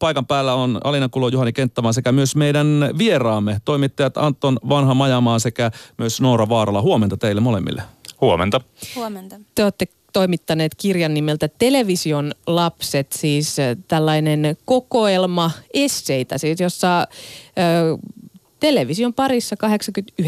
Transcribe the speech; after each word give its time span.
paikan 0.00 0.26
päällä 0.26 0.54
on 0.54 0.80
Alina 0.84 1.08
Kulo, 1.08 1.28
Juhani 1.28 1.52
Kenttämaa 1.52 1.92
sekä 1.92 2.12
myös 2.12 2.36
meidän 2.36 2.90
vieraamme, 2.98 3.60
toimittajat 3.64 4.16
Anton 4.16 4.58
Vanha 4.68 4.94
Majamaa 4.94 5.38
sekä 5.38 5.70
myös 5.98 6.20
Noora 6.20 6.48
Vaarala. 6.48 6.82
Huomenta 6.82 7.16
teille 7.16 7.40
molemmille. 7.40 7.82
Huomenta. 8.20 8.60
Huomenta. 8.96 9.36
Te 9.54 9.62
olette 9.62 9.86
toimittaneet 10.12 10.74
kirjan 10.74 11.14
nimeltä 11.14 11.48
Television 11.48 12.32
lapset, 12.46 13.12
siis 13.12 13.58
äh, 13.58 13.76
tällainen 13.88 14.56
kokoelma 14.64 15.50
esseitä, 15.74 16.38
siis 16.38 16.60
jossa 16.60 17.00
ö, 17.00 17.04
television 18.60 19.14
parissa 19.14 19.56
80-, 19.66 19.68
90- 20.22 20.26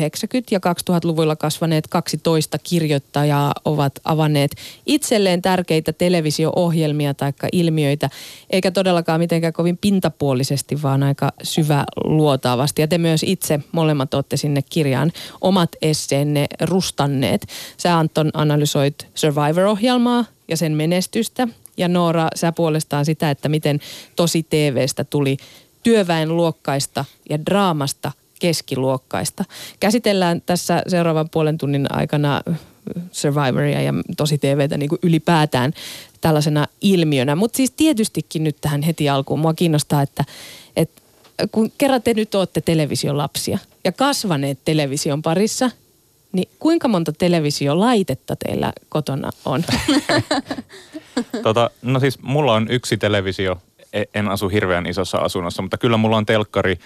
ja 0.50 0.58
2000-luvuilla 0.58 1.36
kasvaneet 1.36 1.86
12 1.86 2.58
kirjoittajaa 2.58 3.52
ovat 3.64 3.92
avanneet 4.04 4.50
itselleen 4.86 5.42
tärkeitä 5.42 5.92
televisio-ohjelmia 5.92 7.14
tai 7.14 7.32
ilmiöitä, 7.52 8.10
eikä 8.50 8.70
todellakaan 8.70 9.20
mitenkään 9.20 9.52
kovin 9.52 9.78
pintapuolisesti, 9.78 10.82
vaan 10.82 11.02
aika 11.02 11.32
syvä 11.42 11.84
luotaavasti. 12.04 12.82
Ja 12.82 12.88
te 12.88 12.98
myös 12.98 13.22
itse 13.26 13.60
molemmat 13.72 14.14
olette 14.14 14.36
sinne 14.36 14.62
kirjaan 14.70 15.12
omat 15.40 15.70
esseenne 15.82 16.46
rustanneet. 16.60 17.46
Sä 17.76 17.98
Anton 17.98 18.30
analysoit 18.34 19.06
Survivor-ohjelmaa 19.14 20.24
ja 20.48 20.56
sen 20.56 20.72
menestystä, 20.72 21.48
ja 21.76 21.88
Noora, 21.88 22.28
sä 22.34 22.52
puolestaan 22.52 23.04
sitä, 23.04 23.30
että 23.30 23.48
miten 23.48 23.80
tosi 24.16 24.42
TVstä 24.42 25.04
tuli 25.04 25.36
työväenluokkaista 25.82 27.04
ja 27.30 27.46
draamasta 27.46 28.12
keskiluokkaista. 28.42 29.44
Käsitellään 29.80 30.42
tässä 30.46 30.82
seuraavan 30.88 31.28
puolen 31.30 31.58
tunnin 31.58 31.86
aikana 31.92 32.42
Survivoria 33.12 33.82
ja 33.82 33.92
tosi 34.16 34.38
TVtä 34.38 34.76
niin 34.76 34.88
kuin 34.88 34.98
ylipäätään 35.02 35.72
tällaisena 36.20 36.66
ilmiönä. 36.80 37.36
Mutta 37.36 37.56
siis 37.56 37.70
tietystikin 37.70 38.44
nyt 38.44 38.56
tähän 38.60 38.82
heti 38.82 39.08
alkuun 39.08 39.40
mua 39.40 39.54
kiinnostaa, 39.54 40.02
että, 40.02 40.24
että 40.76 41.02
kun 41.52 41.72
kerran 41.78 42.02
te 42.02 42.14
nyt 42.14 42.34
olette 42.34 42.60
televisiolapsia 42.60 43.58
ja 43.84 43.92
kasvaneet 43.92 44.58
television 44.64 45.22
parissa, 45.22 45.70
niin 46.32 46.48
kuinka 46.58 46.88
monta 46.88 47.12
televisiolaitetta 47.12 48.36
teillä 48.36 48.72
kotona 48.88 49.30
on? 49.44 49.64
tota, 51.42 51.70
no 51.82 52.00
siis 52.00 52.22
mulla 52.22 52.54
on 52.54 52.66
yksi 52.70 52.96
televisio 52.96 53.62
en 54.14 54.28
asu 54.28 54.48
hirveän 54.48 54.86
isossa 54.86 55.18
asunnossa, 55.18 55.62
mutta 55.62 55.78
kyllä 55.78 55.96
mulla 55.96 56.16
on 56.16 56.26
telkkari. 56.26 56.76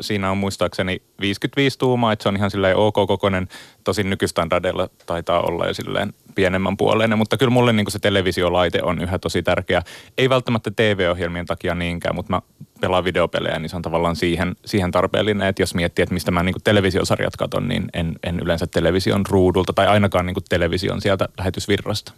Siinä 0.00 0.30
on 0.30 0.36
muistaakseni 0.36 1.02
55 1.20 1.78
tuumaa, 1.78 2.12
että 2.12 2.22
se 2.22 2.28
on 2.28 2.36
ihan 2.36 2.50
silleen 2.50 2.76
ok 2.76 2.94
kokoinen. 2.94 3.48
Tosin 3.84 4.10
nykystandardeilla 4.10 4.88
taitaa 5.06 5.40
olla 5.40 5.66
jo 5.66 5.74
silleen 5.74 6.12
pienemmän 6.34 6.76
puoleinen, 6.76 7.18
mutta 7.18 7.36
kyllä 7.36 7.50
mulle 7.50 7.72
niin 7.72 7.90
se 7.90 7.98
televisiolaite 7.98 8.82
on 8.82 9.02
yhä 9.02 9.18
tosi 9.18 9.42
tärkeä. 9.42 9.82
Ei 10.18 10.28
välttämättä 10.28 10.70
TV-ohjelmien 10.76 11.46
takia 11.46 11.74
niinkään, 11.74 12.14
mutta 12.14 12.32
mä 12.32 12.42
pelaan 12.80 13.04
videopelejä, 13.04 13.58
niin 13.58 13.70
se 13.70 13.76
on 13.76 13.82
tavallaan 13.82 14.16
siihen, 14.16 14.56
siihen 14.64 14.90
tarpeellinen, 14.90 15.48
että 15.48 15.62
jos 15.62 15.74
miettii, 15.74 16.02
että 16.02 16.14
mistä 16.14 16.30
mä 16.30 16.42
niin 16.42 16.54
televisiosarjat 16.64 17.36
katon, 17.36 17.68
niin 17.68 17.84
en, 17.94 18.14
en 18.22 18.40
yleensä 18.40 18.66
television 18.66 19.26
ruudulta 19.28 19.72
tai 19.72 19.86
ainakaan 19.86 20.26
niin 20.26 20.36
television 20.48 21.00
sieltä 21.00 21.28
lähetysvirrasta. 21.38 22.12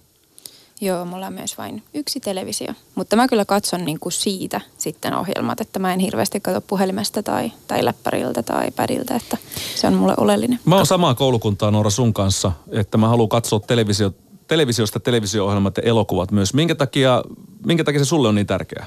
Joo, 0.80 1.04
mulla 1.04 1.26
on 1.26 1.32
myös 1.32 1.58
vain 1.58 1.82
yksi 1.94 2.20
televisio. 2.20 2.72
Mutta 2.94 3.16
mä 3.16 3.28
kyllä 3.28 3.44
katson 3.44 3.84
niin 3.84 4.00
kuin 4.00 4.12
siitä 4.12 4.60
sitten 4.78 5.16
ohjelmat, 5.16 5.60
että 5.60 5.78
mä 5.78 5.92
en 5.92 6.00
hirveästi 6.00 6.40
katso 6.40 6.60
puhelimesta 6.60 7.22
tai, 7.22 7.52
tai 7.66 7.84
läppäriltä 7.84 8.42
tai 8.42 8.70
pädiltä, 8.70 9.16
että 9.16 9.36
se 9.74 9.86
on 9.86 9.94
mulle 9.94 10.14
oleellinen. 10.16 10.58
Mä 10.64 10.76
oon 10.76 10.86
samaa 10.86 11.14
koulukuntaa 11.14 11.70
Noora 11.70 11.90
sun 11.90 12.14
kanssa, 12.14 12.52
että 12.70 12.98
mä 12.98 13.08
haluan 13.08 13.28
katsoa 13.28 13.60
televisio, 13.60 14.12
televisiosta 14.48 15.00
televisio-ohjelmat 15.00 15.76
ja 15.76 15.82
elokuvat 15.82 16.30
myös. 16.30 16.54
Minkä 16.54 16.74
takia, 16.74 17.22
minkä 17.66 17.84
takia 17.84 17.98
se 17.98 18.04
sulle 18.04 18.28
on 18.28 18.34
niin 18.34 18.46
tärkeää? 18.46 18.86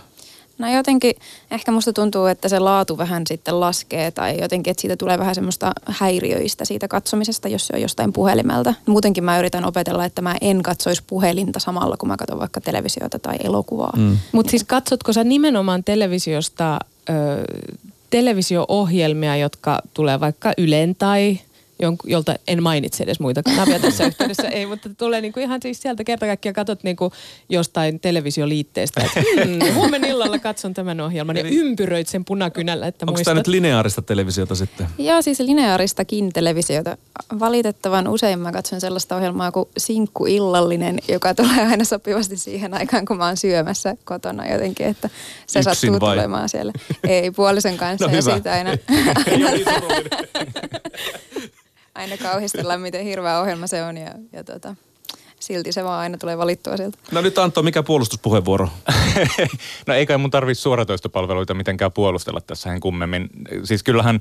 No 0.59 0.73
jotenkin 0.73 1.15
ehkä 1.51 1.71
musta 1.71 1.93
tuntuu, 1.93 2.25
että 2.25 2.49
se 2.49 2.59
laatu 2.59 2.97
vähän 2.97 3.23
sitten 3.27 3.59
laskee 3.59 4.11
tai 4.11 4.41
jotenkin, 4.41 4.71
että 4.71 4.81
siitä 4.81 4.97
tulee 4.97 5.17
vähän 5.19 5.35
semmoista 5.35 5.71
häiriöistä 5.85 6.65
siitä 6.65 6.87
katsomisesta, 6.87 7.47
jos 7.47 7.67
se 7.67 7.73
on 7.75 7.81
jostain 7.81 8.13
puhelimelta. 8.13 8.73
Muutenkin 8.85 9.23
mä 9.23 9.39
yritän 9.39 9.65
opetella, 9.65 10.05
että 10.05 10.21
mä 10.21 10.35
en 10.41 10.63
katsoisi 10.63 11.03
puhelinta 11.07 11.59
samalla, 11.59 11.97
kun 11.97 12.09
mä 12.09 12.17
katson 12.17 12.39
vaikka 12.39 12.61
televisiota 12.61 13.19
tai 13.19 13.35
elokuvaa. 13.43 13.93
Mm. 13.97 14.17
Mutta 14.31 14.49
siis 14.49 14.63
katsotko 14.63 15.13
sä 15.13 15.23
nimenomaan 15.23 15.83
televisiosta 15.83 16.79
ö, 17.09 17.13
televisio-ohjelmia, 18.09 19.35
jotka 19.35 19.81
tulee 19.93 20.19
vaikka 20.19 20.53
Ylen 20.57 20.95
tai 20.95 21.39
jolta 22.03 22.35
en 22.47 22.63
mainitse 22.63 23.03
edes 23.03 23.19
muita 23.19 23.43
kanavia 23.43 23.79
tässä 23.79 24.05
yhteydessä, 24.05 24.47
ei, 24.47 24.65
mutta 24.65 24.89
tulee 24.97 25.21
niinku 25.21 25.39
ihan 25.39 25.59
siis 25.61 25.81
sieltä 25.81 26.03
kerta 26.03 26.25
kaikkiaan 26.25 26.53
katsot 26.53 26.83
niinku 26.83 27.11
jostain 27.49 27.99
televisioliitteestä, 27.99 29.01
että 29.01 29.21
hmm, 29.45 29.73
huomenna 29.73 30.07
illalla 30.07 30.39
katson 30.39 30.73
tämän 30.73 31.01
ohjelman 31.01 31.37
ja 31.37 31.43
ympyröit 31.43 32.07
sen 32.07 32.25
punakynällä, 32.25 32.87
että 32.87 33.05
Onko 33.07 33.21
tämä 33.23 33.35
nyt 33.35 33.47
lineaarista 33.47 34.01
televisiota 34.01 34.55
sitten? 34.55 34.87
Joo, 34.97 35.21
siis 35.21 35.39
lineaaristakin 35.39 36.33
televisiota. 36.33 36.97
Valitettavan 37.39 38.07
usein 38.07 38.39
mä 38.39 38.51
katson 38.51 38.81
sellaista 38.81 39.15
ohjelmaa 39.15 39.51
kuin 39.51 39.69
Sinkku 39.77 40.25
illallinen, 40.25 40.99
joka 41.07 41.33
tulee 41.33 41.65
aina 41.71 41.83
sopivasti 41.83 42.37
siihen 42.37 42.73
aikaan, 42.73 43.05
kun 43.05 43.17
mä 43.17 43.25
oon 43.25 43.37
syömässä 43.37 43.95
kotona 44.05 44.47
jotenkin, 44.47 44.87
että 44.87 45.09
se 45.47 45.59
Yksin 45.59 45.75
sattuu 45.75 45.99
vai? 45.99 46.15
tulemaan 46.15 46.49
siellä. 46.49 46.73
Ei, 47.07 47.31
puolison 47.31 47.77
kanssa 47.83 48.07
no, 48.07 48.11
ja 48.11 48.21
hyvä. 48.21 48.33
siitä 48.33 48.53
aina... 48.53 48.69
aina 49.31 49.49
aina 51.99 52.17
kauhistellaan, 52.17 52.81
miten 52.89 53.03
hirveä 53.03 53.39
ohjelma 53.39 53.67
se 53.67 53.83
on 53.83 53.97
ja, 53.97 54.11
ja 54.33 54.43
tota, 54.43 54.75
silti 55.39 55.71
se 55.71 55.83
vaan 55.83 55.99
aina 55.99 56.17
tulee 56.17 56.37
valittua 56.37 56.77
sieltä. 56.77 56.97
No 57.11 57.21
nyt 57.21 57.37
Antto, 57.37 57.63
mikä 57.63 57.83
puolustuspuheenvuoro? 57.83 58.69
no 59.87 59.93
eikä 59.93 60.17
mun 60.17 60.31
tarvitse 60.31 60.61
suoratoistopalveluita 60.61 61.53
mitenkään 61.53 61.91
puolustella 61.91 62.41
tässä 62.41 62.69
hen 62.69 62.79
kummemmin. 62.79 63.29
Siis 63.63 63.83
kyllähän 63.83 64.19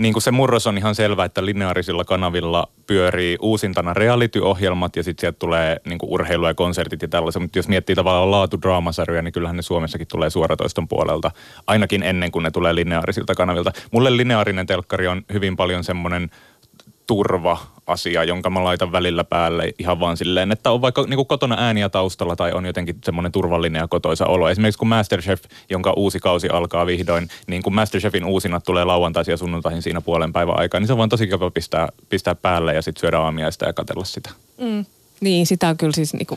niin 0.00 0.12
kuin 0.12 0.22
se 0.22 0.30
murros 0.30 0.66
on 0.66 0.78
ihan 0.78 0.94
selvä, 0.94 1.24
että 1.24 1.44
lineaarisilla 1.44 2.04
kanavilla 2.04 2.68
pyörii 2.86 3.36
uusintana 3.40 3.94
reality-ohjelmat 3.94 4.96
ja 4.96 5.02
sitten 5.02 5.20
sieltä 5.20 5.38
tulee 5.38 5.80
niin 5.84 5.98
kuin 5.98 6.10
urheilu 6.10 6.46
ja 6.46 6.54
konsertit 6.54 7.02
ja 7.02 7.08
tällaisia. 7.08 7.40
Mutta 7.40 7.58
jos 7.58 7.68
miettii 7.68 7.96
tavallaan 7.96 8.30
laatudraamasarjoja, 8.30 9.22
niin 9.22 9.32
kyllähän 9.32 9.56
ne 9.56 9.62
Suomessakin 9.62 10.06
tulee 10.06 10.30
suoratoiston 10.30 10.88
puolelta, 10.88 11.30
ainakin 11.66 12.02
ennen 12.02 12.32
kuin 12.32 12.42
ne 12.42 12.50
tulee 12.50 12.74
lineaarisilta 12.74 13.34
kanavilta. 13.34 13.72
Mulle 13.90 14.16
lineaarinen 14.16 14.66
telkkari 14.66 15.06
on 15.06 15.22
hyvin 15.32 15.56
paljon 15.56 15.84
semmoinen 15.84 16.30
turva-asia, 17.10 18.24
jonka 18.24 18.50
mä 18.50 18.64
laitan 18.64 18.92
välillä 18.92 19.24
päälle 19.24 19.74
ihan 19.78 20.00
vaan 20.00 20.16
silleen, 20.16 20.52
että 20.52 20.70
on 20.70 20.80
vaikka 20.80 21.02
niin 21.02 21.26
kotona 21.26 21.56
ääniä 21.58 21.88
taustalla 21.88 22.36
tai 22.36 22.52
on 22.52 22.66
jotenkin 22.66 22.98
semmoinen 23.04 23.32
turvallinen 23.32 23.80
ja 23.80 23.88
kotoisa 23.88 24.26
olo. 24.26 24.48
Esimerkiksi 24.48 24.78
kun 24.78 24.88
Masterchef, 24.88 25.42
jonka 25.70 25.92
uusi 25.96 26.20
kausi 26.20 26.48
alkaa 26.48 26.86
vihdoin, 26.86 27.28
niin 27.46 27.62
kun 27.62 27.74
Masterchefin 27.74 28.24
uusinat 28.24 28.64
tulee 28.64 28.84
lauantaisin 28.84 29.32
ja 29.32 29.36
sunnuntaihin 29.36 29.82
siinä 29.82 30.00
puolen 30.00 30.32
päivän 30.32 30.58
aikaa, 30.58 30.80
niin 30.80 30.86
se 30.86 30.92
on 30.92 30.98
vaan 30.98 31.08
tosi 31.08 31.26
kiva 31.26 31.50
pistää, 31.50 31.88
pistää 32.08 32.34
päälle 32.34 32.74
ja 32.74 32.82
sitten 32.82 33.00
syödä 33.00 33.18
aamiaista 33.18 33.64
ja 33.64 33.72
katella 33.72 34.04
sitä. 34.04 34.30
Mm. 34.60 34.84
Niin, 35.20 35.46
sitä 35.46 35.68
on 35.68 35.76
kyllä 35.76 35.92
siis 35.92 36.14
niinku 36.14 36.36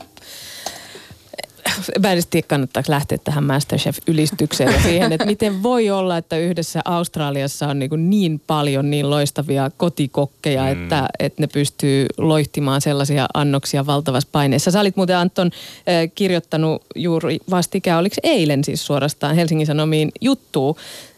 mä 2.00 2.12
en 2.12 2.24
tiedä, 2.30 2.48
kannattaako 2.48 2.92
lähteä 2.92 3.18
tähän 3.18 3.44
Masterchef-ylistykseen 3.44 4.74
ja 4.74 4.82
siihen, 4.82 5.12
että 5.12 5.26
miten 5.26 5.64
voi 5.64 5.90
olla, 5.90 6.18
että 6.18 6.38
yhdessä 6.38 6.82
Australiassa 6.86 7.68
on 7.68 7.80
niin, 7.80 8.10
niin 8.10 8.42
paljon 8.48 8.90
niin 8.90 9.10
loistavia 9.10 9.72
kotikokkeja, 9.78 10.64
mm. 10.64 10.72
että, 10.72 11.08
että 11.20 11.44
ne 11.44 11.48
pystyy 11.48 12.06
loihtimaan 12.18 12.82
sellaisia 12.82 13.26
annoksia 13.34 13.86
valtavassa 13.86 14.30
paineessa. 14.32 14.72
Sä 14.72 14.80
olit 14.80 14.96
muuten 14.96 15.18
Anton 15.18 15.52
äh, 15.54 16.12
kirjoittanut 16.16 16.86
juuri 16.96 17.40
vastikään, 17.50 18.00
oliko 18.00 18.16
eilen 18.24 18.64
siis 18.64 18.86
suorastaan 18.86 19.36
Helsingin 19.36 19.68
Sanomiin 19.68 20.12
juttuu 20.22 20.78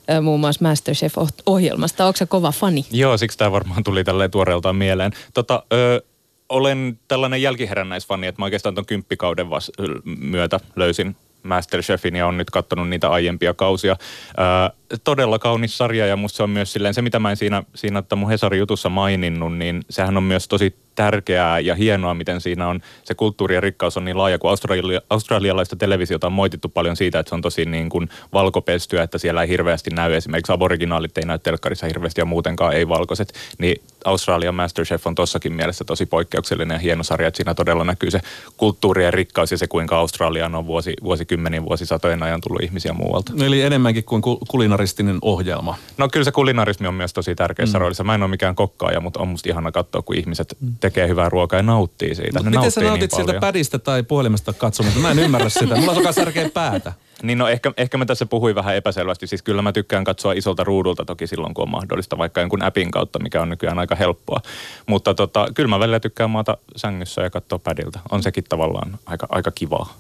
äh, 0.10 0.22
muun 0.22 0.40
muassa 0.40 0.62
Masterchef-ohjelmasta. 0.62 2.06
Onko 2.06 2.18
se 2.18 2.26
kova 2.26 2.52
fani? 2.52 2.86
Joo, 2.92 3.18
siksi 3.18 3.38
tämä 3.38 3.52
varmaan 3.52 3.84
tuli 3.84 4.04
tälleen 4.04 4.32
tuoreeltaan 4.32 4.76
mieleen. 4.76 5.12
Tota, 5.34 5.64
ö, 5.74 6.02
olen 6.50 7.00
tällainen 7.08 7.42
jälkiherännäisfani, 7.42 8.28
että 8.28 8.42
mä 8.42 8.46
oikeastaan 8.46 8.76
ton 8.76 8.86
kymppikauden 8.86 9.50
vas- 9.50 9.72
myötä 10.06 10.60
löysin 10.76 11.16
Masterchefin 11.44 12.16
ja 12.16 12.28
on 12.28 12.38
nyt 12.38 12.50
katsonut 12.50 12.90
niitä 12.90 13.10
aiempia 13.10 13.54
kausia. 13.54 13.96
Ää, 14.38 14.72
todella 15.04 15.40
kaunis 15.40 15.78
sarja 15.78 16.08
ja 16.08 16.16
musta 16.16 16.38
se 16.38 16.44
on 16.44 16.50
myös 16.50 16.74
silleen, 16.74 16.94
se 16.94 17.02
mitä 17.02 17.20
mä 17.20 17.30
en 17.30 17.38
siinä, 17.38 17.64
siinä 17.76 18.00
että 18.00 18.16
mun 18.16 18.30
Hesarin 18.30 18.60
jutussa 18.60 18.90
maininnut, 18.90 19.58
niin 19.58 19.82
sehän 19.90 20.18
on 20.18 20.24
myös 20.24 20.48
tosi 20.48 20.76
tärkeää 20.96 21.60
ja 21.60 21.76
hienoa, 21.76 22.14
miten 22.14 22.42
siinä 22.42 22.68
on, 22.68 22.82
se 23.04 23.14
kulttuuri 23.14 23.56
ja 23.56 23.62
rikkaus 23.62 23.98
on 23.98 24.06
niin 24.06 24.18
laaja, 24.18 24.40
kun 24.40 24.50
Australia, 24.50 25.02
australialaista 25.10 25.76
televisiota 25.76 26.28
on 26.28 26.34
moitittu 26.34 26.70
paljon 26.70 26.96
siitä, 26.96 27.20
että 27.20 27.30
se 27.30 27.36
on 27.36 27.42
tosi 27.42 27.66
niin 27.66 27.90
kuin 27.90 28.10
valkopestyä, 28.34 29.04
että 29.04 29.18
siellä 29.18 29.42
ei 29.42 29.50
hirveästi 29.50 29.90
näy, 29.90 30.14
esimerkiksi 30.14 30.52
aboriginaalit 30.52 31.18
ei 31.18 31.26
näy 31.26 31.40
telkkarissa 31.40 31.88
hirveästi 31.88 32.22
ja 32.22 32.26
muutenkaan 32.26 32.74
ei 32.74 32.90
valkoiset, 32.90 33.34
niin 33.58 33.82
Australian 34.06 34.56
Masterchef 34.56 35.08
on 35.08 35.16
tossakin 35.16 35.54
mielessä 35.54 35.84
tosi 35.84 36.06
poikkeuksellinen 36.06 36.76
ja 36.76 36.80
hieno 36.80 37.04
sarja, 37.04 37.28
että 37.28 37.38
siinä 37.38 37.54
todella 37.54 37.84
näkyy 37.84 38.12
se 38.12 38.20
kulttuuri 38.58 39.04
ja 39.04 39.12
rikkaus 39.12 39.52
ja 39.52 39.58
se, 39.58 39.68
kuinka 39.68 39.98
Australiaan 39.98 40.56
on 40.56 40.68
vuosi, 40.68 40.94
vuosikymmenin, 41.04 41.66
vuosisatojen 41.66 42.24
ajan 42.24 42.42
tullut 42.42 42.64
ihmisiä 42.64 42.94
muualta. 42.94 43.34
Eli 43.46 43.62
enemmänkin 43.62 44.04
kuin 44.04 44.22
kulinaristinen 44.48 45.18
ohjelma. 45.22 45.78
No 45.98 46.10
kyllä 46.10 46.24
se 46.24 46.32
kulinarismi 46.32 46.88
on 46.88 46.94
myös 46.94 47.14
tosi 47.14 47.36
tärkeässä 47.36 47.78
mm. 47.78 47.80
roolissa. 47.80 48.04
Mä 48.04 48.16
en 48.16 48.24
ole 48.24 48.30
mikään 48.30 48.56
kokkaaja, 48.56 49.00
mutta 49.00 49.20
on 49.20 49.28
musta 49.28 49.50
ihana 49.50 49.72
katsoa, 49.72 50.02
kun 50.02 50.16
ihmiset 50.16 50.58
mm. 50.60 50.74
Tekee 50.90 51.08
hyvää 51.08 51.30
ruokaa 51.30 51.60
ja 51.60 51.64
nauttii 51.64 52.16
siitä. 52.16 52.44
Mut 52.44 52.54
miten 52.54 52.72
sä 52.72 52.82
nautit 52.82 53.12
niin 53.12 53.26
sieltä 53.26 53.40
pädistä 53.40 53.80
tai 53.80 54.04
puhelimesta 54.04 54.54
katsomasta? 54.54 55.00
Mä 55.00 55.12
en 55.12 55.20
ymmärrä 55.20 55.50
sitä. 55.50 55.76
Mulla 55.76 55.92
on 56.08 56.14
särkeä 56.14 56.50
päätä. 56.50 56.94
Niin 57.24 57.38
no 57.38 57.48
ehkä, 57.48 57.72
ehkä 57.78 57.98
mä 57.98 58.06
tässä 58.06 58.26
puhuin 58.26 58.56
vähän 58.56 58.76
epäselvästi. 58.76 59.28
Siis 59.28 59.42
kyllä 59.42 59.62
mä 59.62 59.72
tykkään 59.72 60.04
katsoa 60.04 60.34
isolta 60.34 60.64
ruudulta 60.64 61.06
toki 61.06 61.28
silloin, 61.28 61.54
kun 61.54 61.64
on 61.64 61.70
mahdollista, 61.70 62.18
vaikka 62.18 62.42
jonkun 62.42 62.64
appin 62.64 62.92
kautta, 62.92 63.20
mikä 63.20 63.42
on 63.42 63.50
nykyään 63.50 63.80
aika 63.80 63.96
helppoa. 63.96 64.42
Mutta 64.86 65.14
tota, 65.14 65.48
kyllä 65.54 65.70
mä 65.70 65.80
välillä 65.80 66.00
tykkään 66.00 66.30
maata 66.30 66.58
sängyssä 66.76 67.22
ja 67.22 67.30
katsoa 67.30 67.60
padilta. 67.60 68.00
On 68.12 68.24
sekin 68.24 68.44
tavallaan 68.44 69.00
aika, 69.06 69.28
aika 69.30 69.52
kivaa. 69.52 69.94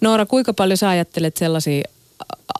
Noora, 0.00 0.26
kuinka 0.26 0.54
paljon 0.54 0.76
sä 0.76 0.88
ajattelet 0.88 1.36
sellaisia 1.36 1.82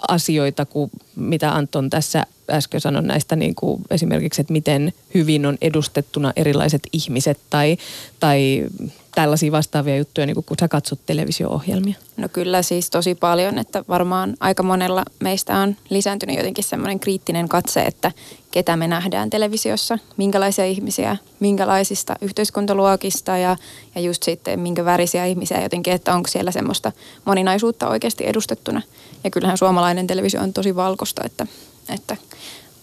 asioita, 0.09 0.67
kuin 0.67 0.91
mitä 1.17 1.55
Anton 1.55 1.91
tässä 1.91 2.27
äsken 2.51 2.81
sanoi 2.81 3.03
näistä 3.03 3.37
niin 3.37 3.55
kuin 3.55 3.83
esimerkiksi, 3.91 4.41
että 4.41 4.53
miten 4.53 4.93
hyvin 5.15 5.47
on 5.47 5.59
edustettuna 5.61 6.33
erilaiset 6.37 6.83
ihmiset 6.93 7.39
tai, 7.51 7.77
tai 8.21 8.67
tällaisia 9.15 9.53
vastaavia 9.53 9.97
juttuja, 9.97 10.27
niin 10.27 10.35
kuin 10.35 10.45
kun 10.45 10.57
sä 10.61 10.69
katsot 10.69 10.99
televisio-ohjelmia? 11.07 11.95
No 12.17 12.29
kyllä 12.29 12.63
siis 12.63 12.91
tosi 12.91 13.15
paljon, 13.15 13.59
että 13.59 13.85
varmaan 13.89 14.35
aika 14.41 14.63
monella 14.63 15.05
meistä 15.21 15.59
on 15.59 15.77
lisääntynyt 15.91 16.37
jotenkin 16.37 16.65
semmoinen 16.65 17.01
kriittinen 17.01 17.49
katse, 17.49 17.83
että 17.83 18.13
ketä 18.51 18.77
me 18.77 18.89
nähdään 18.89 19.31
televisiossa, 19.31 19.99
minkälaisia 20.17 20.65
ihmisiä, 20.65 21.17
minkälaisista 21.41 22.17
yhteiskuntaluokista 22.21 23.37
ja, 23.37 23.57
ja 23.95 24.01
just 24.01 24.23
sitten 24.23 24.61
minkä 24.61 24.85
värisiä 24.85 25.27
ihmisiä 25.27 25.63
jotenkin, 25.63 25.93
että 25.93 26.15
onko 26.15 26.29
siellä 26.29 26.51
semmoista 26.51 26.93
moninaisuutta 27.25 27.89
oikeasti 27.89 28.27
edustettuna. 28.27 28.83
Ja 29.25 29.31
kyllähän 29.31 29.59
suomalainen 29.59 30.07
televisio 30.07 30.41
on 30.43 30.53
tosi 30.53 30.77
valkoista, 30.77 31.25
että, 31.25 31.47
että 31.89 32.17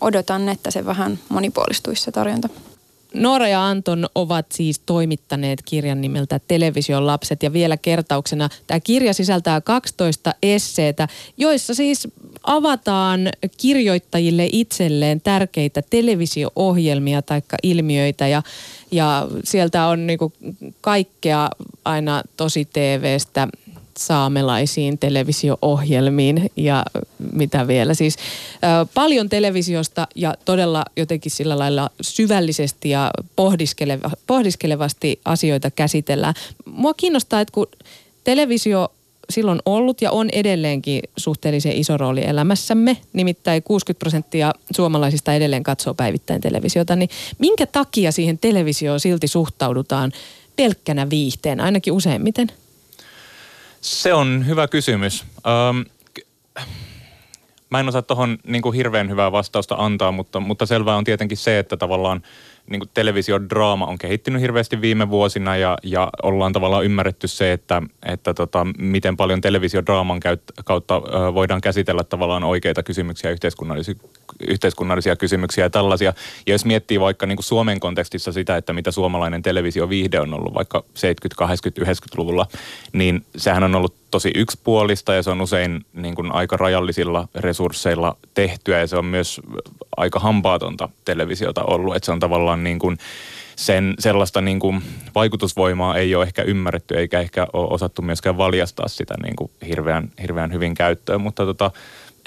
odotan, 0.02 0.50
että 0.50 0.72
se 0.72 0.86
vähän 0.86 1.20
monipuolistuisi 1.30 2.04
se 2.04 2.12
tarjonta. 2.12 2.50
Noora 3.14 3.48
ja 3.48 3.68
Anton 3.68 4.08
ovat 4.16 4.46
siis 4.52 4.80
toimittaneet 4.86 5.62
kirjan 5.66 6.02
nimeltä 6.02 6.40
Television 6.48 7.08
lapset 7.08 7.44
ja 7.44 7.54
vielä 7.54 7.78
kertauksena 7.78 8.50
tämä 8.68 8.80
kirja 8.80 9.14
sisältää 9.14 9.62
12 9.62 10.34
esseetä, 10.44 11.08
joissa 11.38 11.74
siis 11.76 12.08
avataan 12.44 13.30
kirjoittajille 13.58 14.50
itselleen 14.52 15.22
tärkeitä 15.22 15.82
televisio-ohjelmia 15.90 17.22
tai 17.22 17.42
ilmiöitä 17.64 18.28
ja, 18.28 18.44
ja 18.92 19.28
sieltä 19.44 19.86
on 19.86 20.08
niinku 20.08 20.34
kaikkea 20.82 21.50
aina 21.86 22.24
tosi 22.38 22.66
TVstä 22.66 23.48
saamelaisiin 24.00 24.98
televisio-ohjelmiin 24.98 26.52
ja 26.56 26.86
mitä 27.34 27.68
vielä. 27.68 27.94
Siis 27.94 28.16
ö, 28.16 28.88
paljon 28.94 29.30
televisiosta 29.30 30.08
ja 30.16 30.36
todella 30.46 30.86
jotenkin 30.98 31.32
sillä 31.32 31.60
lailla 31.60 31.90
syvällisesti 32.02 32.90
ja 32.90 33.12
pohdiskeleva, 33.36 34.12
pohdiskelevasti 34.28 35.20
asioita 35.26 35.72
käsitellään. 35.72 36.34
Mua 36.66 36.94
kiinnostaa, 36.94 37.42
että 37.42 37.52
kun 37.52 37.68
televisio 38.24 38.92
silloin 39.30 39.60
ollut 39.66 40.02
ja 40.02 40.12
on 40.12 40.30
edelleenkin 40.30 41.02
suhteellisen 41.18 41.72
iso 41.72 41.98
rooli 41.98 42.26
elämässämme. 42.26 42.98
Nimittäin 43.14 43.64
60 43.64 44.00
prosenttia 44.00 44.54
suomalaisista 44.76 45.34
edelleen 45.34 45.64
katsoo 45.64 45.94
päivittäin 45.94 46.42
televisiota. 46.42 46.96
Niin 46.96 47.10
minkä 47.40 47.66
takia 47.66 48.12
siihen 48.12 48.38
televisioon 48.38 49.00
silti 49.00 49.28
suhtaudutaan 49.28 50.12
pelkkänä 50.56 51.10
viihteen, 51.10 51.60
ainakin 51.60 51.94
useimmiten? 51.94 52.52
Se 53.82 54.14
on 54.14 54.48
hyvä 54.48 54.68
kysymys. 54.68 55.26
Ähm, 55.48 55.82
mä 57.70 57.80
en 57.80 57.88
osaa 57.88 58.02
tuohon 58.02 58.38
niin 58.44 58.74
hirveän 58.76 59.10
hyvää 59.10 59.32
vastausta 59.32 59.76
antaa, 59.78 60.12
mutta, 60.12 60.40
mutta 60.40 60.66
selvää 60.66 60.96
on 60.96 61.04
tietenkin 61.04 61.38
se, 61.38 61.60
että 61.60 61.78
tavallaan 61.78 62.22
niin 62.70 62.82
televisiodraama 62.94 63.86
on 63.86 63.98
kehittynyt 63.98 64.42
hirveästi 64.42 64.82
viime 64.82 65.10
vuosina 65.10 65.58
ja, 65.58 65.78
ja 65.84 66.10
ollaan 66.24 66.54
tavallaan 66.54 66.86
ymmärretty 66.86 67.28
se, 67.28 67.52
että, 67.52 67.82
että 68.06 68.34
tota, 68.34 68.68
miten 68.78 69.18
paljon 69.18 69.42
televisiodraaman 69.42 70.20
kautta 70.66 71.02
voidaan 71.34 71.62
käsitellä 71.62 72.04
tavallaan 72.04 72.44
oikeita 72.44 72.84
kysymyksiä, 72.84 73.32
yhteiskunnallisia, 73.32 73.96
yhteiskunnallisia 74.48 75.16
kysymyksiä 75.16 75.66
ja 75.66 75.70
tällaisia. 75.70 76.14
Ja 76.48 76.54
jos 76.54 76.66
miettii 76.66 77.00
vaikka 77.00 77.26
niin 77.26 77.36
kuin 77.36 77.44
Suomen 77.44 77.80
kontekstissa 77.80 78.32
sitä, 78.32 78.58
että 78.58 78.74
mitä 78.74 78.92
suomalainen 78.92 79.42
televisioviihde 79.42 80.20
on 80.20 80.34
ollut 80.34 80.54
vaikka 80.54 80.84
70-, 80.88 81.46
80-, 81.82 81.86
90-luvulla, 81.86 82.48
niin 82.94 83.26
sehän 83.38 83.64
on 83.64 83.76
ollut 83.76 83.96
tosi 84.12 84.32
yksipuolista 84.36 85.14
ja 85.14 85.24
se 85.24 85.30
on 85.30 85.42
usein 85.42 85.86
niin 85.94 86.16
kuin 86.16 86.32
aika 86.32 86.58
rajallisilla 86.58 87.28
resursseilla 87.36 88.18
tehtyä 88.34 88.80
ja 88.80 88.88
se 88.88 88.98
on 88.98 89.06
myös 89.06 89.42
aika 89.98 90.20
hampaatonta 90.20 90.90
televisiota 91.06 91.64
ollut. 91.64 91.96
Että 91.96 92.06
se 92.06 92.12
on 92.12 92.20
tavallaan 92.20 92.64
niin 92.64 92.80
kuin 92.80 92.98
sen 93.60 93.94
sellaista 94.00 94.42
niin 94.42 94.60
kuin 94.60 94.82
vaikutusvoimaa 95.16 95.96
ei 95.96 96.16
ole 96.16 96.26
ehkä 96.26 96.42
ymmärretty 96.42 96.98
eikä 96.98 97.20
ehkä 97.20 97.48
ole 97.54 97.68
osattu 97.70 98.02
myöskään 98.02 98.38
valjastaa 98.38 98.88
sitä 98.88 99.16
niin 99.24 99.36
kuin 99.36 99.52
hirveän, 99.68 100.12
hirveän 100.22 100.54
hyvin 100.54 100.74
käyttöön. 100.74 101.22
Mutta 101.22 101.46
tota, 101.46 101.72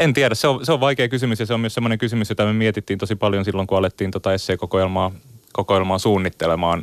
en 0.04 0.14
tiedä, 0.14 0.34
se 0.34 0.48
on, 0.48 0.66
se 0.66 0.72
on 0.72 0.80
vaikea 0.80 1.08
kysymys 1.08 1.40
ja 1.40 1.46
se 1.46 1.54
on 1.54 1.60
myös 1.60 1.74
semmoinen 1.74 1.98
kysymys, 1.98 2.28
jota 2.28 2.44
me 2.44 2.52
mietittiin 2.52 2.98
tosi 2.98 3.16
paljon 3.16 3.44
silloin, 3.44 3.66
kun 3.66 3.78
alettiin 3.78 4.10
tota 4.10 4.32
esseekokoelmaa 4.32 5.12
kokoelmaa 5.52 5.98
suunnittelemaan 5.98 6.82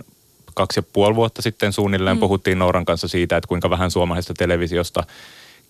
kaksi 0.54 0.80
ja 0.80 0.83
puoli 0.94 1.16
vuotta 1.16 1.42
sitten 1.42 1.74
suunnilleen 1.74 2.18
mm. 2.18 2.19
puhuttiin 2.19 2.60
Nouran 2.60 2.86
kanssa 2.86 3.07
siitä, 3.07 3.38
että 3.38 3.48
kuinka 3.48 3.69
vähän 3.69 3.92
suomalaisesta 3.92 4.33
televisiosta 4.33 5.04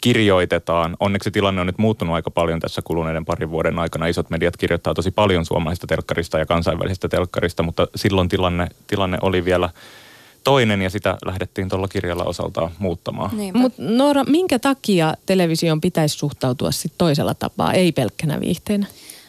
kirjoitetaan. 0.02 0.98
Onneksi 1.00 1.32
tilanne 1.32 1.62
on 1.62 1.68
nyt 1.68 1.78
muuttunut 1.78 2.16
aika 2.16 2.32
paljon 2.32 2.60
tässä 2.60 2.82
kuluneiden 2.82 3.26
parin 3.26 3.52
vuoden 3.52 3.80
aikana. 3.80 4.08
Isot 4.08 4.30
mediat 4.30 4.58
kirjoittaa 4.58 4.94
tosi 4.94 5.12
paljon 5.12 5.46
suomalaisesta 5.46 5.88
telkkarista 5.88 6.40
ja 6.40 6.46
kansainvälisestä 6.46 7.10
telkkarista, 7.10 7.64
mutta 7.64 7.88
silloin 7.96 8.30
tilanne, 8.30 8.68
tilanne 8.88 9.18
oli 9.22 9.46
vielä 9.46 9.70
toinen 10.50 10.82
ja 10.82 10.90
sitä 10.90 11.18
lähdettiin 11.26 11.70
tuolla 11.70 11.88
kirjalla 11.88 12.24
osaltaan 12.24 12.72
muuttamaan. 12.80 13.32
Mutta 13.54 13.82
Noora, 13.84 14.24
minkä 14.24 14.60
takia 14.60 15.14
television 15.26 15.82
pitäisi 15.82 16.18
suhtautua 16.18 16.72
sit 16.72 16.94
toisella 16.98 17.34
tapaa, 17.34 17.74
ei 17.74 17.92
pelkkänä 17.92 18.40
viihteenä? 18.40 18.88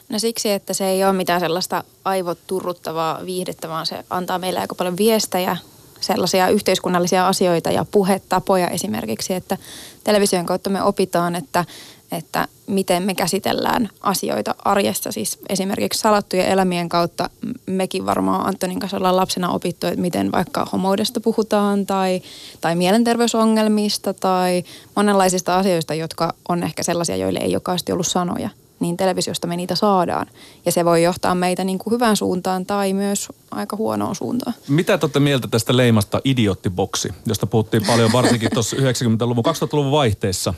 No 0.09 0.19
siksi, 0.19 0.51
että 0.51 0.75
se 0.75 0.87
ei 0.87 1.05
ole 1.05 1.13
mitään 1.13 1.41
sellaista 1.41 1.85
aivoturruttavaa 2.05 3.21
viihdettä, 3.27 3.69
vaan 3.69 3.87
se 3.87 4.05
antaa 4.11 4.39
meille 4.39 4.61
aika 4.61 4.75
paljon 4.75 4.97
viestejä, 4.97 5.57
sellaisia 6.01 6.49
yhteiskunnallisia 6.49 7.29
asioita 7.29 7.71
ja 7.71 7.87
puhetapoja 7.91 8.69
esimerkiksi, 8.69 9.35
että 9.35 9.57
television 10.05 10.47
kautta 10.47 10.71
me 10.71 10.83
opitaan, 10.83 11.37
että, 11.37 11.65
että 12.13 12.49
miten 12.67 13.03
me 13.03 13.15
käsitellään 13.15 13.89
asioita 14.01 14.55
arjessa. 14.65 15.13
Siis 15.13 15.39
esimerkiksi 15.49 16.01
salattujen 16.01 16.49
elämien 16.49 16.89
kautta 16.89 17.31
mekin 17.67 18.07
varmaan 18.07 18.47
Antonin 18.47 18.81
kanssa 18.81 18.97
ollaan 18.97 19.17
lapsena 19.17 19.51
opittu, 19.51 19.87
että 19.87 20.01
miten 20.01 20.33
vaikka 20.33 20.67
homoudesta 20.73 21.21
puhutaan 21.21 21.87
tai, 21.87 22.23
tai 22.61 22.75
mielenterveysongelmista 22.75 24.15
tai 24.15 24.65
monenlaisista 24.97 25.59
asioista, 25.59 25.95
jotka 25.95 26.35
on 26.49 26.63
ehkä 26.63 26.83
sellaisia, 26.83 27.17
joille 27.17 27.39
ei 27.39 27.57
ole 27.57 27.93
ollut 27.93 28.07
sanoja 28.07 28.51
niin 28.81 28.97
televisiosta 28.97 29.47
me 29.47 29.57
niitä 29.57 29.75
saadaan. 29.75 30.27
Ja 30.67 30.73
se 30.73 30.85
voi 30.85 31.03
johtaa 31.03 31.35
meitä 31.35 31.65
niin 31.65 31.79
kuin 31.79 31.93
hyvään 31.93 32.17
suuntaan 32.17 32.67
tai 32.67 32.93
myös 32.93 33.29
aika 33.51 33.77
huonoon 33.77 34.15
suuntaan. 34.15 34.55
Mitä 34.69 34.99
te 34.99 35.07
olette 35.07 35.21
mieltä 35.21 35.49
tästä 35.49 35.77
leimasta 35.77 36.21
idioottiboksi, 36.25 37.09
josta 37.27 37.47
puhuttiin 37.47 37.87
paljon 37.87 38.13
varsinkin 38.13 38.51
tuossa 38.55 38.77
90-luvun, 38.87 39.45
2000-luvun 39.45 39.93
vaihteessa? 39.93 40.55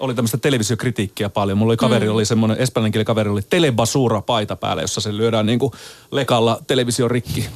Oli 0.00 0.14
tämmöistä 0.14 0.38
televisiokritiikkiä 0.38 1.28
paljon. 1.28 1.58
Mulla 1.58 1.70
oli 1.70 1.76
kaveri, 1.76 2.06
mm. 2.06 2.14
oli 2.14 2.24
semmoinen, 2.24 2.58
espanjankielinen 2.58 3.06
kaveri, 3.06 3.30
oli 3.30 3.42
telebasura 3.50 4.20
paita 4.20 4.56
päällä, 4.56 4.82
jossa 4.82 5.00
se 5.00 5.16
lyödään 5.16 5.46
niin 5.46 5.58
kuin 5.58 5.72
lekalla 6.10 6.60
televisio 6.66 7.08
rikki. 7.08 7.48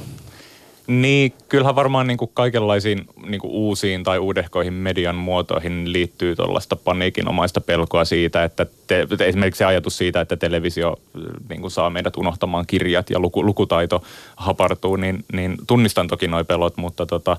Niin, 0.87 1.33
kyllähän 1.49 1.75
varmaan 1.75 2.07
niin 2.07 2.17
kuin 2.17 2.31
kaikenlaisiin 2.33 3.05
niin 3.25 3.41
kuin 3.41 3.51
uusiin 3.51 4.03
tai 4.03 4.19
uudehkoihin 4.19 4.73
median 4.73 5.15
muotoihin 5.15 5.93
liittyy 5.93 6.35
tuollaista 6.35 6.75
paniikinomaista 6.75 7.61
pelkoa 7.61 8.05
siitä, 8.05 8.43
että 8.43 8.65
te, 8.87 9.07
esimerkiksi 9.19 9.57
se 9.57 9.65
ajatus 9.65 9.97
siitä, 9.97 10.21
että 10.21 10.37
televisio 10.37 10.97
niin 11.49 11.61
kuin 11.61 11.71
saa 11.71 11.89
meidät 11.89 12.17
unohtamaan 12.17 12.65
kirjat 12.67 13.09
ja 13.09 13.19
luku, 13.19 13.45
lukutaito 13.45 14.03
hapartuu, 14.35 14.95
niin, 14.95 15.25
niin 15.33 15.57
tunnistan 15.67 16.07
toki 16.07 16.27
nuo 16.27 16.43
pelot, 16.43 16.77
mutta 16.77 17.05
tota, 17.05 17.37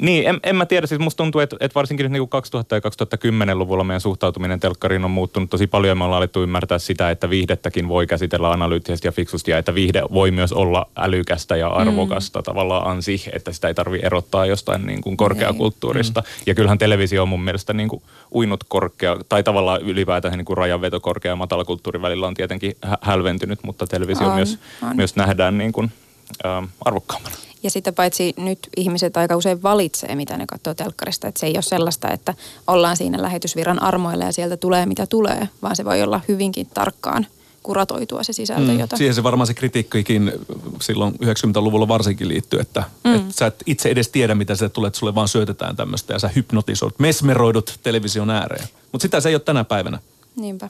niin, 0.00 0.28
en, 0.28 0.40
en 0.42 0.56
mä 0.56 0.66
tiedä. 0.66 0.86
Siis 0.86 1.00
musta 1.00 1.16
tuntuu, 1.16 1.40
että, 1.40 1.56
että 1.60 1.74
varsinkin 1.74 2.04
nyt 2.04 2.12
niin 2.12 2.22
2000- 2.22 2.26
ja 2.70 3.54
2010-luvulla 3.54 3.84
meidän 3.84 4.00
suhtautuminen 4.00 4.60
telkkariin 4.60 5.04
on 5.04 5.10
muuttunut 5.10 5.50
tosi 5.50 5.66
paljon. 5.66 5.98
Me 5.98 6.04
ollaan 6.04 6.18
alettu 6.18 6.42
ymmärtää 6.42 6.78
sitä, 6.78 7.10
että 7.10 7.30
viihdettäkin 7.30 7.88
voi 7.88 8.06
käsitellä 8.06 8.50
analyyttisesti 8.50 9.08
ja 9.08 9.12
fiksusti 9.12 9.50
ja 9.50 9.58
että 9.58 9.74
viihde 9.74 10.02
voi 10.12 10.30
myös 10.30 10.52
olla 10.52 10.86
älykästä 10.96 11.56
ja 11.56 11.68
arvokasta 11.68 12.38
mm. 12.38 12.44
tavallaan 12.44 12.86
ansi, 12.86 13.22
että 13.32 13.52
sitä 13.52 13.68
ei 13.68 13.74
tarvitse 13.74 14.06
erottaa 14.06 14.46
jostain 14.46 14.86
niin 14.86 15.00
kuin 15.00 15.16
korkeakulttuurista. 15.16 16.20
Mm. 16.20 16.26
Ja 16.46 16.54
kyllähän 16.54 16.78
televisio 16.78 17.22
on 17.22 17.28
mun 17.28 17.44
mielestä 17.44 17.72
niin 17.72 17.88
kuin 17.88 18.02
uinut 18.34 18.64
korkea, 18.68 19.16
tai 19.28 19.42
tavallaan 19.42 19.82
ylipäätään 19.82 20.38
niin 20.38 20.44
kuin 20.44 20.56
rajanveto 20.56 21.00
korkea 21.00 21.32
ja 21.32 21.36
matalakulttuurin 21.36 22.02
välillä 22.02 22.26
on 22.26 22.34
tietenkin 22.34 22.76
hälventynyt, 23.00 23.58
mutta 23.62 23.86
televisio 23.86 24.26
on, 24.26 24.34
myös, 24.34 24.58
on. 24.82 24.96
myös 24.96 25.16
nähdään 25.16 25.58
niin 25.58 25.72
kuin, 25.72 25.92
äh, 26.46 26.68
arvokkaammana. 26.84 27.45
Ja 27.62 27.70
sitten 27.70 27.94
paitsi 27.94 28.34
nyt 28.36 28.58
ihmiset 28.76 29.16
aika 29.16 29.36
usein 29.36 29.62
valitsee, 29.62 30.14
mitä 30.14 30.36
ne 30.36 30.44
katsoo 30.46 30.74
telkkarista. 30.74 31.28
Että 31.28 31.40
se 31.40 31.46
ei 31.46 31.54
ole 31.54 31.62
sellaista, 31.62 32.10
että 32.10 32.34
ollaan 32.66 32.96
siinä 32.96 33.22
lähetysviran 33.22 33.82
armoilla 33.82 34.24
ja 34.24 34.32
sieltä 34.32 34.56
tulee 34.56 34.86
mitä 34.86 35.06
tulee, 35.06 35.48
vaan 35.62 35.76
se 35.76 35.84
voi 35.84 36.02
olla 36.02 36.20
hyvinkin 36.28 36.66
tarkkaan 36.74 37.26
kuratoitua 37.66 38.22
se 38.22 38.32
sisältö, 38.32 38.72
Mm, 38.72 38.78
jota... 38.78 38.96
Siihen 38.96 39.14
se 39.14 39.22
varmaan 39.22 39.46
se 39.46 39.54
kritiikkikin 39.54 40.32
silloin 40.80 41.14
90-luvulla 41.14 41.88
varsinkin 41.88 42.28
liittyy, 42.28 42.60
että 42.60 42.84
mm. 43.04 43.14
et 43.14 43.22
sä 43.30 43.46
et 43.46 43.62
itse 43.66 43.88
edes 43.88 44.08
tiedä, 44.08 44.34
mitä 44.34 44.54
se 44.54 44.68
tulee, 44.68 44.88
että 44.88 44.98
sulle 44.98 45.14
vaan 45.14 45.28
syötetään 45.28 45.76
tämmöistä 45.76 46.12
ja 46.12 46.18
sä 46.18 46.30
hypnotisoidut, 46.36 46.98
mesmeroidut 46.98 47.80
television 47.82 48.30
ääreen. 48.30 48.68
Mutta 48.92 49.02
sitä 49.02 49.20
se 49.20 49.28
ei 49.28 49.34
ole 49.34 49.40
tänä 49.40 49.64
päivänä. 49.64 49.98
Niinpä. 50.36 50.68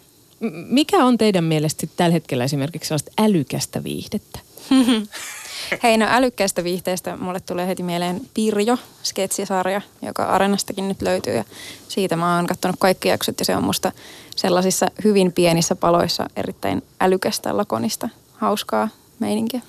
Mikä 0.69 1.05
on 1.05 1.19
teidän 1.19 1.45
mielestä 1.45 1.87
tällä 1.97 2.12
hetkellä 2.12 2.45
esimerkiksi 2.45 2.88
sellaista 2.88 3.12
älykästä 3.19 3.85
viihdettä? 3.85 4.38
Hei, 5.83 5.99
no 5.99 6.07
älykkäästä 6.09 6.65
viihteestä 6.65 7.17
mulle 7.17 7.41
tulee 7.41 7.67
heti 7.67 7.83
mieleen 7.83 8.21
Pirjo, 8.35 8.79
sketsisarja, 9.03 9.81
joka 10.03 10.25
Arenastakin 10.25 10.89
nyt 10.89 11.03
löytyy. 11.03 11.35
Ja 11.35 11.45
siitä 11.89 12.17
mä 12.17 12.37
oon 12.37 12.47
katsonut 12.47 12.77
kaikki 12.79 13.09
jaksot 13.09 13.39
ja 13.39 13.45
se 13.45 13.57
on 13.57 13.65
musta 13.65 13.93
sellaisissa 14.37 14.87
hyvin 15.05 15.33
pienissä 15.33 15.77
paloissa 15.77 16.27
erittäin 16.37 16.83
älykästä, 17.01 17.57
lakonista, 17.57 18.09
hauskaa 18.33 18.89
meininkiä. 19.19 19.61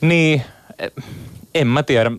Niin, 0.00 0.42
eh, 0.78 0.90
en 1.54 1.66
mä 1.66 1.82
tiedä. 1.82 2.10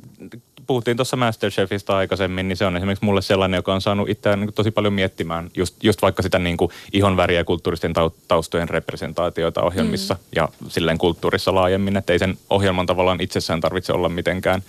Puhuttiin 0.67 0.97
tuossa 0.97 1.17
Masterchefista 1.17 1.97
aikaisemmin, 1.97 2.47
niin 2.47 2.57
se 2.57 2.65
on 2.65 2.77
esimerkiksi 2.77 3.05
mulle 3.05 3.21
sellainen, 3.21 3.57
joka 3.57 3.73
on 3.73 3.81
saanut 3.81 4.09
itseään 4.09 4.39
niin 4.39 4.53
tosi 4.53 4.71
paljon 4.71 4.93
miettimään 4.93 5.49
just, 5.55 5.83
just 5.83 6.01
vaikka 6.01 6.23
sitä 6.23 6.39
niin 6.39 6.57
kuin 6.57 6.71
ihonväriä 6.93 7.39
ja 7.39 7.43
kulttuuristen 7.43 7.93
tau- 7.93 8.15
taustojen 8.27 8.69
representaatioita 8.69 9.63
ohjelmissa 9.63 10.13
mm. 10.13 10.19
ja 10.35 10.49
silleen 10.67 10.97
kulttuurissa 10.97 11.55
laajemmin, 11.55 11.97
että 11.97 12.13
ei 12.13 12.19
sen 12.19 12.37
ohjelman 12.49 12.85
tavallaan 12.85 13.21
itsessään 13.21 13.61
tarvitse 13.61 13.93
olla 13.93 14.09
mitenkään 14.09 14.63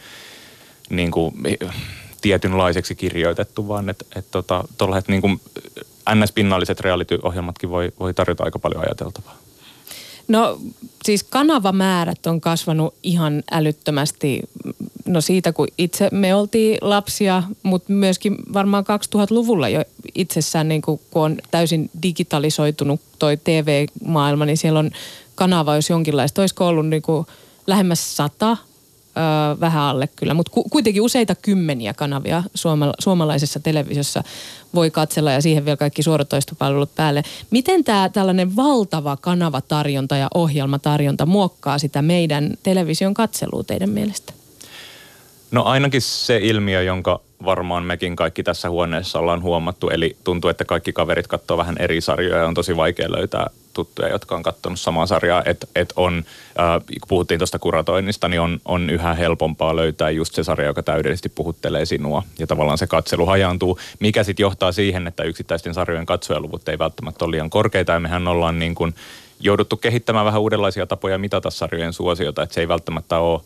niin 0.90 1.10
kuin, 1.10 1.34
tietynlaiseksi 2.20 2.94
kirjoitettu, 2.94 3.68
vaan 3.68 3.88
että 3.88 4.04
et, 4.16 4.26
tota, 4.30 4.64
tuollaiset 4.78 5.08
niin 5.08 5.20
kuin 5.20 5.40
NS-pinnalliset 6.14 6.80
reality-ohjelmatkin 6.80 7.70
voi, 7.70 7.92
voi 8.00 8.14
tarjota 8.14 8.44
aika 8.44 8.58
paljon 8.58 8.84
ajateltavaa. 8.84 9.45
No 10.28 10.60
siis 11.04 11.22
kanavamäärät 11.22 12.26
on 12.26 12.40
kasvanut 12.40 12.94
ihan 13.02 13.42
älyttömästi, 13.50 14.42
no 15.04 15.20
siitä 15.20 15.52
kun 15.52 15.68
itse 15.78 16.08
me 16.12 16.34
oltiin 16.34 16.78
lapsia, 16.80 17.42
mutta 17.62 17.92
myöskin 17.92 18.36
varmaan 18.52 18.84
2000-luvulla 18.84 19.68
jo 19.68 19.84
itsessään 20.14 20.68
niin 20.68 20.82
kun 20.82 21.00
on 21.14 21.36
täysin 21.50 21.90
digitalisoitunut 22.02 23.00
toi 23.18 23.36
TV-maailma, 23.36 24.44
niin 24.44 24.56
siellä 24.56 24.78
on 24.78 24.90
kanava, 25.34 25.74
jos 25.74 25.90
jonkinlaista, 25.90 26.42
olisiko 26.42 26.66
ollut 26.66 26.86
niin 26.88 27.02
kuin 27.02 27.26
lähemmäs 27.66 28.16
sata, 28.16 28.56
öö, 29.16 29.60
vähän 29.60 29.82
alle 29.82 30.08
kyllä, 30.16 30.34
mutta 30.34 30.52
ku, 30.52 30.64
kuitenkin 30.64 31.02
useita 31.02 31.34
kymmeniä 31.34 31.94
kanavia 31.94 32.42
suomala, 32.54 32.94
suomalaisessa 32.98 33.60
televisiossa 33.60 34.22
voi 34.74 34.90
katsella 34.90 35.32
ja 35.32 35.42
siihen 35.42 35.64
vielä 35.64 35.76
kaikki 35.76 36.02
suoratoistopalvelut 36.02 36.94
päälle. 36.94 37.22
Miten 37.50 37.84
tämä 37.84 38.08
tällainen 38.08 38.56
valtava 38.56 39.16
kanavatarjonta 39.16 40.16
ja 40.16 40.28
ohjelmatarjonta 40.34 41.26
muokkaa 41.26 41.78
sitä 41.78 42.02
meidän 42.02 42.54
television 42.62 43.14
katselua 43.14 43.64
teidän 43.64 43.90
mielestä? 43.90 44.32
No 45.50 45.62
ainakin 45.62 46.02
se 46.02 46.38
ilmiö, 46.42 46.82
jonka 46.82 47.20
varmaan 47.44 47.84
mekin 47.84 48.16
kaikki 48.16 48.42
tässä 48.42 48.70
huoneessa 48.70 49.18
ollaan 49.18 49.42
huomattu, 49.42 49.90
eli 49.90 50.16
tuntuu, 50.24 50.50
että 50.50 50.64
kaikki 50.64 50.92
kaverit 50.92 51.26
katsoo 51.26 51.56
vähän 51.56 51.76
eri 51.78 52.00
sarjoja 52.00 52.36
ja 52.36 52.46
on 52.46 52.54
tosi 52.54 52.76
vaikea 52.76 53.12
löytää 53.12 53.50
tuttuja, 53.76 54.08
jotka 54.08 54.36
on 54.36 54.42
katsonut 54.42 54.80
samaa 54.80 55.06
sarjaa, 55.06 55.42
että 55.44 55.66
et 55.74 55.92
on, 55.96 56.24
äh, 56.60 56.80
kun 57.00 57.08
puhuttiin 57.08 57.38
tuosta 57.38 57.58
kuratoinnista, 57.58 58.28
niin 58.28 58.40
on, 58.40 58.60
on 58.64 58.90
yhä 58.90 59.14
helpompaa 59.14 59.76
löytää 59.76 60.10
just 60.10 60.34
se 60.34 60.44
sarja, 60.44 60.66
joka 60.66 60.82
täydellisesti 60.82 61.28
puhuttelee 61.28 61.86
sinua. 61.86 62.22
Ja 62.38 62.46
tavallaan 62.46 62.78
se 62.78 62.86
katselu 62.86 63.26
hajaantuu, 63.26 63.78
mikä 64.00 64.24
sitten 64.24 64.44
johtaa 64.44 64.72
siihen, 64.72 65.06
että 65.06 65.22
yksittäisten 65.22 65.74
sarjojen 65.74 66.06
katsojaluvut 66.06 66.68
ei 66.68 66.78
välttämättä 66.78 67.24
ole 67.24 67.30
liian 67.30 67.50
korkeita. 67.50 67.92
Ja 67.92 68.00
mehän 68.00 68.28
ollaan 68.28 68.58
niin 68.58 68.74
kuin 68.74 68.94
jouduttu 69.40 69.76
kehittämään 69.76 70.26
vähän 70.26 70.40
uudenlaisia 70.40 70.86
tapoja 70.86 71.18
mitata 71.18 71.50
sarjojen 71.50 71.92
suosiota, 71.92 72.42
että 72.42 72.54
se 72.54 72.60
ei 72.60 72.68
välttämättä 72.68 73.18
ole 73.18 73.40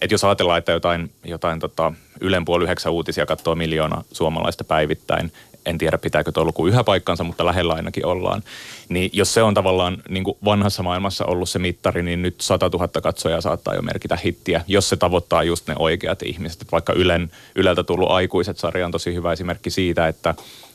että 0.00 0.14
jos 0.14 0.24
ajatellaan, 0.24 0.58
että 0.58 0.72
jotain, 0.72 1.10
jotain 1.24 1.60
tota, 1.60 1.92
Ylen 2.20 2.44
puoli 2.44 2.64
yhdeksän 2.64 2.92
uutisia 2.92 3.26
katsoo 3.26 3.54
miljoona 3.54 4.04
suomalaista 4.12 4.64
päivittäin, 4.64 5.32
en 5.66 5.78
tiedä 5.78 5.98
pitääkö 5.98 6.32
tuo 6.32 6.44
luku 6.44 6.66
yhä 6.66 6.84
paikkansa, 6.84 7.24
mutta 7.24 7.46
lähellä 7.46 7.74
ainakin 7.74 8.06
ollaan. 8.06 8.42
Niin 8.88 9.10
jos 9.12 9.34
se 9.34 9.42
on 9.42 9.54
tavallaan 9.54 10.02
niin 10.08 10.24
kuin 10.24 10.36
vanhassa 10.44 10.82
maailmassa 10.82 11.24
ollut 11.24 11.48
se 11.48 11.58
mittari, 11.58 12.02
niin 12.02 12.22
nyt 12.22 12.40
100 12.40 12.70
000 12.72 12.88
katsojaa 12.88 13.40
saattaa 13.40 13.74
jo 13.74 13.82
merkitä 13.82 14.18
hittiä, 14.24 14.64
jos 14.66 14.88
se 14.88 14.96
tavoittaa 14.96 15.42
just 15.42 15.68
ne 15.68 15.74
oikeat 15.78 16.22
ihmiset. 16.22 16.62
Että 16.62 16.72
vaikka 16.72 16.92
Ylen, 16.92 17.30
Yleltä 17.54 17.82
tullut 17.82 18.10
aikuiset 18.10 18.58
sarja 18.58 18.86
on 18.86 18.92
tosi 18.92 19.14
hyvä 19.14 19.32
esimerkki 19.32 19.70
siitä, 19.70 20.08
että, 20.08 20.34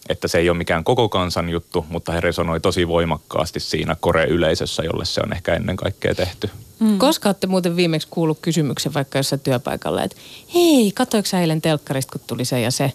että 0.10 0.28
se 0.28 0.38
ei 0.38 0.50
ole 0.50 0.58
mikään 0.58 0.84
koko 0.84 1.10
kansan 1.10 1.50
juttu, 1.50 1.86
mutta 1.90 2.12
he 2.12 2.22
resonoi 2.22 2.60
tosi 2.60 2.88
voimakkaasti 2.88 3.60
siinä 3.60 3.96
kore-yleisössä, 4.00 4.84
jolle 4.84 5.06
se 5.06 5.22
on 5.24 5.34
ehkä 5.34 5.54
ennen 5.54 5.76
kaikkea 5.76 6.16
tehty. 6.16 6.50
Mm. 6.80 6.98
Koska 6.98 7.30
olette 7.30 7.48
muuten 7.48 7.76
viimeksi 7.76 8.08
kuullut 8.12 8.40
kysymyksen 8.42 8.94
vaikka 8.94 9.20
jossain 9.20 9.40
työpaikalla, 9.40 10.04
että 10.04 10.18
hei, 10.54 10.92
katsoiko 10.96 11.28
sä 11.28 11.42
eilen 11.42 11.62
telkkarista, 11.62 12.12
kun 12.12 12.22
tuli 12.28 12.46
se 12.46 12.62
ja 12.62 12.72
se? 12.72 12.94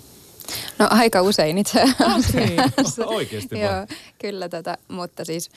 No 0.78 0.88
aika 0.90 1.22
usein 1.22 1.58
itse 1.58 1.82
asiassa. 1.82 3.06
Oikeasti 3.16 3.60
Joo, 3.60 3.72
vaan. 3.72 3.88
kyllä 4.18 4.48
tätä, 4.48 4.78
mutta 4.88 5.24
siis 5.24 5.50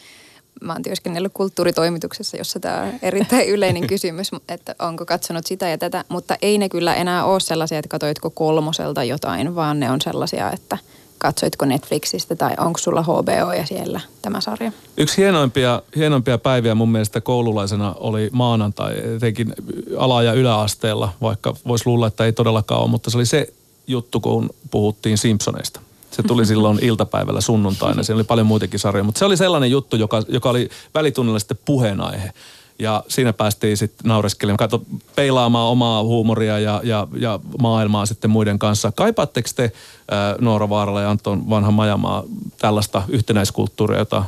mä 0.61 0.73
oon 0.73 0.83
työskennellyt 0.83 1.31
kulttuuritoimituksessa, 1.33 2.37
jossa 2.37 2.59
tämä 2.59 2.81
on 2.81 2.93
erittäin 3.01 3.47
yleinen 3.55 3.87
kysymys, 3.87 4.31
että 4.49 4.75
onko 4.79 5.05
katsonut 5.05 5.45
sitä 5.45 5.69
ja 5.69 5.77
tätä, 5.77 6.05
mutta 6.09 6.35
ei 6.41 6.57
ne 6.57 6.69
kyllä 6.69 6.95
enää 6.95 7.25
ole 7.25 7.39
sellaisia, 7.39 7.79
että 7.79 7.89
katoitko 7.89 8.29
kolmoselta 8.29 9.03
jotain, 9.03 9.55
vaan 9.55 9.79
ne 9.79 9.91
on 9.91 10.01
sellaisia, 10.01 10.51
että 10.51 10.77
katsoitko 11.17 11.65
Netflixistä 11.65 12.35
tai 12.35 12.53
onko 12.57 12.77
sulla 12.77 13.01
HBO 13.01 13.53
ja 13.57 13.65
siellä 13.65 14.01
tämä 14.21 14.41
sarja. 14.41 14.71
Yksi 14.97 15.17
hienoimpia, 15.17 15.81
hienoimpia 15.95 16.37
päiviä 16.37 16.75
mun 16.75 16.89
mielestä 16.89 17.21
koululaisena 17.21 17.95
oli 17.99 18.29
maanantai, 18.31 19.15
etenkin 19.15 19.53
ala- 19.97 20.23
ja 20.23 20.33
yläasteella, 20.33 21.13
vaikka 21.21 21.55
voisi 21.67 21.85
luulla, 21.85 22.07
että 22.07 22.25
ei 22.25 22.33
todellakaan 22.33 22.81
ole, 22.81 22.89
mutta 22.89 23.09
se 23.09 23.17
oli 23.17 23.25
se 23.25 23.53
juttu, 23.87 24.19
kun 24.19 24.49
puhuttiin 24.71 25.17
Simpsoneista. 25.17 25.79
Se 26.11 26.23
tuli 26.23 26.45
silloin 26.55 26.79
iltapäivällä 26.81 27.41
sunnuntaina, 27.41 28.03
siinä 28.03 28.17
oli 28.17 28.23
paljon 28.23 28.47
muitakin 28.47 28.79
sarjoja, 28.79 29.03
mutta 29.03 29.19
se 29.19 29.25
oli 29.25 29.37
sellainen 29.37 29.71
juttu, 29.71 29.95
joka, 29.95 30.23
joka 30.27 30.49
oli 30.49 30.69
välitunnilla 30.93 31.39
sitten 31.39 31.59
puheenaihe. 31.65 32.31
Ja 32.79 33.03
siinä 33.07 33.33
päästiin 33.33 33.77
sitten 33.77 34.07
naureskelemaan, 34.09 34.57
kato, 34.57 34.81
peilaamaan 35.15 35.67
omaa 35.67 36.03
huumoria 36.03 36.59
ja, 36.59 36.81
ja, 36.83 37.07
ja 37.19 37.39
maailmaa 37.61 38.05
sitten 38.05 38.29
muiden 38.29 38.59
kanssa. 38.59 38.91
Kaipaatteko 38.91 39.49
te, 39.55 39.71
ää, 40.11 40.35
Noora 40.41 40.69
Vaarala 40.69 41.01
ja 41.01 41.09
Anton 41.09 41.49
Vanha 41.49 41.71
Majamaa, 41.71 42.23
tällaista 42.57 43.03
yhtenäiskulttuuria, 43.07 43.99
jota 43.99 44.23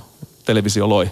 televisio 0.46 0.90
loi? 0.90 1.10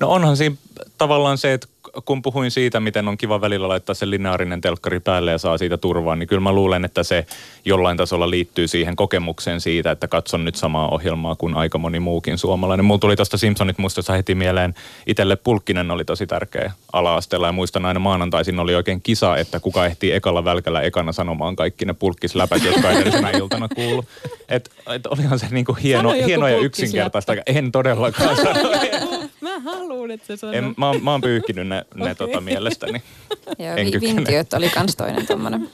No 0.00 0.08
onhan 0.08 0.36
siinä 0.36 0.56
tavallaan 0.98 1.38
se, 1.38 1.52
että 1.52 1.66
kun 2.04 2.22
puhuin 2.22 2.50
siitä, 2.50 2.80
miten 2.80 3.08
on 3.08 3.16
kiva 3.16 3.40
välillä 3.40 3.68
laittaa 3.68 3.94
se 3.94 4.10
lineaarinen 4.10 4.60
telkkari 4.60 5.00
päälle 5.00 5.30
ja 5.30 5.38
saa 5.38 5.58
siitä 5.58 5.76
turvaa, 5.76 6.16
niin 6.16 6.28
kyllä 6.28 6.40
mä 6.40 6.52
luulen, 6.52 6.84
että 6.84 7.02
se 7.02 7.26
jollain 7.64 7.96
tasolla 7.96 8.30
liittyy 8.30 8.68
siihen 8.68 8.96
kokemukseen 8.96 9.60
siitä, 9.60 9.90
että 9.90 10.08
katson 10.08 10.44
nyt 10.44 10.54
samaa 10.54 10.88
ohjelmaa 10.88 11.36
kuin 11.36 11.54
aika 11.54 11.78
moni 11.78 12.00
muukin 12.00 12.38
suomalainen. 12.38 12.84
Mulla 12.84 12.98
tuli 12.98 13.16
tuosta 13.16 13.36
Simpsonit 13.36 13.78
muistossa 13.78 14.12
heti 14.12 14.34
mieleen, 14.34 14.74
itselle 15.06 15.36
Pulkkinen 15.36 15.90
oli 15.90 16.04
tosi 16.04 16.26
tärkeä 16.26 16.72
ala-asteella 16.92 17.46
ja 17.46 17.52
muistan 17.52 17.84
aina 17.84 18.00
maanantaisin 18.00 18.60
oli 18.60 18.74
oikein 18.74 19.00
kisa, 19.02 19.36
että 19.36 19.60
kuka 19.60 19.86
ehtii 19.86 20.12
ekalla 20.12 20.44
välkällä 20.44 20.80
ekana 20.80 21.12
sanomaan 21.12 21.56
kaikki 21.56 21.84
ne 21.84 21.92
pulkkisläpät, 21.94 22.64
jotka 22.64 22.90
edellisenä 22.90 23.30
iltana 23.30 23.68
kuulu. 23.68 24.04
Et, 24.48 24.70
et 24.94 25.06
olihan 25.06 25.38
se 25.38 25.46
niinku 25.50 25.76
hieno, 25.82 26.12
hieno 26.12 26.48
ja 26.48 26.58
yksinkertaista. 26.58 27.32
En 27.46 27.72
todellakaan 27.72 28.36
sano. 28.36 28.60
Mä 29.64 29.70
haluan, 29.70 30.10
että 30.10 30.26
se 30.26 30.36
sanoo. 30.36 30.54
En, 30.54 30.74
mä, 30.76 30.86
oon, 30.86 31.04
mä 31.04 31.10
oon 31.10 31.20
pyyhkinyt 31.20 31.66
ne, 31.68 31.84
ne 31.94 32.02
Okei. 32.02 32.14
tota 32.14 32.40
mielestäni. 32.40 33.02
Ja 33.58 33.74
En 33.76 33.86
vi-. 33.86 34.00
Vintiöt 34.00 34.52
oli 34.54 34.68
kans 34.68 34.96
toinen 34.96 35.26
tommonen 35.26 35.68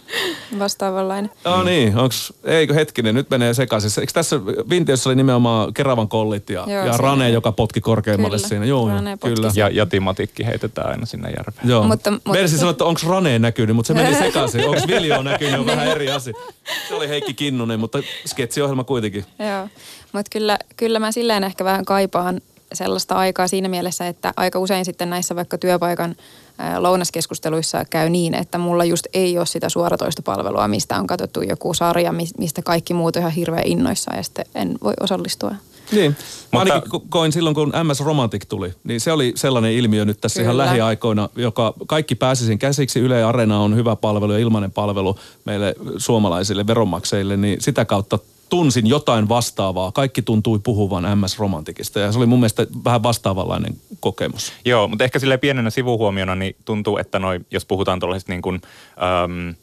vastaavanlainen. 0.59 1.31
No 1.45 1.63
niin, 1.63 1.99
onks, 1.99 2.33
eikö 2.45 2.75
hetkinen, 2.75 3.15
nyt 3.15 3.31
menee 3.31 3.55
sekaisin. 3.55 4.01
Eikö 4.01 4.13
tässä 4.13 4.41
Vintiössä 4.45 5.09
oli 5.09 5.17
nimenomaan 5.17 5.75
Keravan 5.75 6.09
kollit 6.09 6.51
ja, 6.51 6.65
Joo, 6.69 6.87
ja. 6.87 6.97
Rane, 6.97 7.31
joka 7.31 7.53
potki 7.53 7.81
korkeammalle 7.81 8.37
Kyllä, 8.37 8.49
siinä. 8.49 8.65
Joo, 8.65 8.89
Rane 8.89 9.11
joo, 9.11 9.17
potki 9.17 9.35
kyllä. 9.37 9.51
Ja, 9.55 9.69
ja 9.69 9.87
Timatikki 9.87 10.47
heitetään 10.47 10.89
aina 10.91 11.07
sinne 11.07 11.29
järveen. 11.29 11.69
Joo. 11.69 11.85
Mutta- 11.85 12.11
Mutta, 12.11 12.33
Versi 12.33 12.59
sanoi, 12.59 12.71
että 12.71 12.85
onko 12.85 13.01
Rane 13.09 13.39
näkynyt, 13.39 13.77
mutta 13.77 13.87
se 13.87 13.95
meni 13.95 14.15
sekaisin. 14.25 14.69
Onko 14.69 14.81
Viljo 14.87 15.23
näkynyt, 15.23 15.61
on 15.61 15.67
vähän 15.67 15.87
eri 15.89 16.11
asia. 16.11 16.35
Se 16.89 16.95
oli 16.95 17.09
Heikki 17.09 17.35
Kinnunen, 17.35 17.81
mutta 17.81 17.99
sketsiohjelma 18.27 18.85
kuitenkin. 18.85 19.25
Joo, 19.39 19.69
mutta 20.13 20.29
kyllä, 20.33 20.59
kyllä 20.77 20.99
mä 20.99 21.13
silleen 21.13 21.45
ehkä 21.45 21.65
vähän 21.65 21.85
kaipaan 21.85 22.41
sellaista 22.75 23.15
aikaa 23.15 23.49
siinä 23.49 23.69
mielessä, 23.69 24.07
että 24.09 24.33
aika 24.37 24.59
usein 24.59 24.85
sitten 24.85 25.11
näissä 25.11 25.37
vaikka 25.37 25.59
työpaikan 25.59 26.17
lounaskeskusteluissa 26.79 27.85
käy 27.91 28.11
niin, 28.11 28.35
että 28.35 28.59
mulla 28.59 28.85
just 28.85 29.07
ei 29.15 29.39
ole 29.39 29.47
sitä 29.47 29.69
suoratoistopalvelua, 29.69 30.69
mistä 30.69 30.97
on 30.97 31.07
katsottu 31.07 31.43
joku 31.43 31.75
sarja, 31.75 32.13
mis- 32.13 32.39
mistä 32.39 32.63
kaikki 32.63 32.95
muut 32.95 33.17
on 33.17 33.21
ihan 33.21 33.33
hirveän 33.33 33.67
innoissaan 33.67 34.17
ja 34.17 34.23
sitten 34.23 34.45
en 34.55 34.79
voi 34.85 34.95
osallistua. 35.01 35.55
Niin. 35.93 36.11
Mä 36.11 36.59
Mutta- 36.59 36.75
ainakin 36.75 36.93
ko- 36.93 37.05
koin 37.09 37.33
silloin, 37.33 37.55
kun 37.55 37.73
MS 37.83 38.01
Romantic 38.01 38.43
tuli, 38.49 38.75
niin 38.85 39.01
se 39.01 39.13
oli 39.13 39.33
sellainen 39.37 39.73
ilmiö 39.73 40.05
nyt 40.05 40.21
tässä 40.21 40.43
ihan 40.43 40.53
Kyllä. 40.53 40.65
lähiaikoina, 40.67 41.29
joka 41.37 41.75
kaikki 41.87 42.15
pääsi 42.15 42.47
sen 42.47 42.59
käsiksi. 42.59 43.01
Yle 43.01 43.25
Arena 43.25 43.61
on 43.61 43.77
hyvä 43.77 43.97
palvelu 43.97 44.33
ja 44.33 44.39
ilmainen 44.39 44.71
palvelu 44.71 45.19
meille 45.45 45.75
suomalaisille 45.97 46.67
veronmaksajille, 46.67 47.37
niin 47.37 47.61
sitä 47.61 47.85
kautta 47.85 48.19
tunsin 48.53 48.87
jotain 48.87 49.29
vastaavaa. 49.29 49.93
Kaikki 49.93 50.23
tuntui 50.23 50.59
puhuvan 50.59 51.19
MS 51.19 51.39
Romantikista 51.39 52.01
ja 52.01 52.13
se 52.13 52.19
oli 52.19 52.27
mun 52.27 52.39
mielestä 52.39 52.67
vähän 52.85 53.03
vastaavanlainen 53.03 53.75
kokemus. 54.01 54.53
Joo, 54.65 54.89
mutta 54.89 55.05
ehkä 55.05 55.19
sille 55.19 55.39
pienenä 55.39 55.71
sivuhuomiona 55.71 56.35
niin 56.35 56.57
tuntuu, 56.65 56.99
että 56.99 57.19
noi, 57.19 57.41
jos 57.51 57.65
puhutaan 57.65 58.01
tuollaisesta 58.01 58.33
niin 58.33 58.43
kuin, 58.43 58.61
äm, 59.25 59.55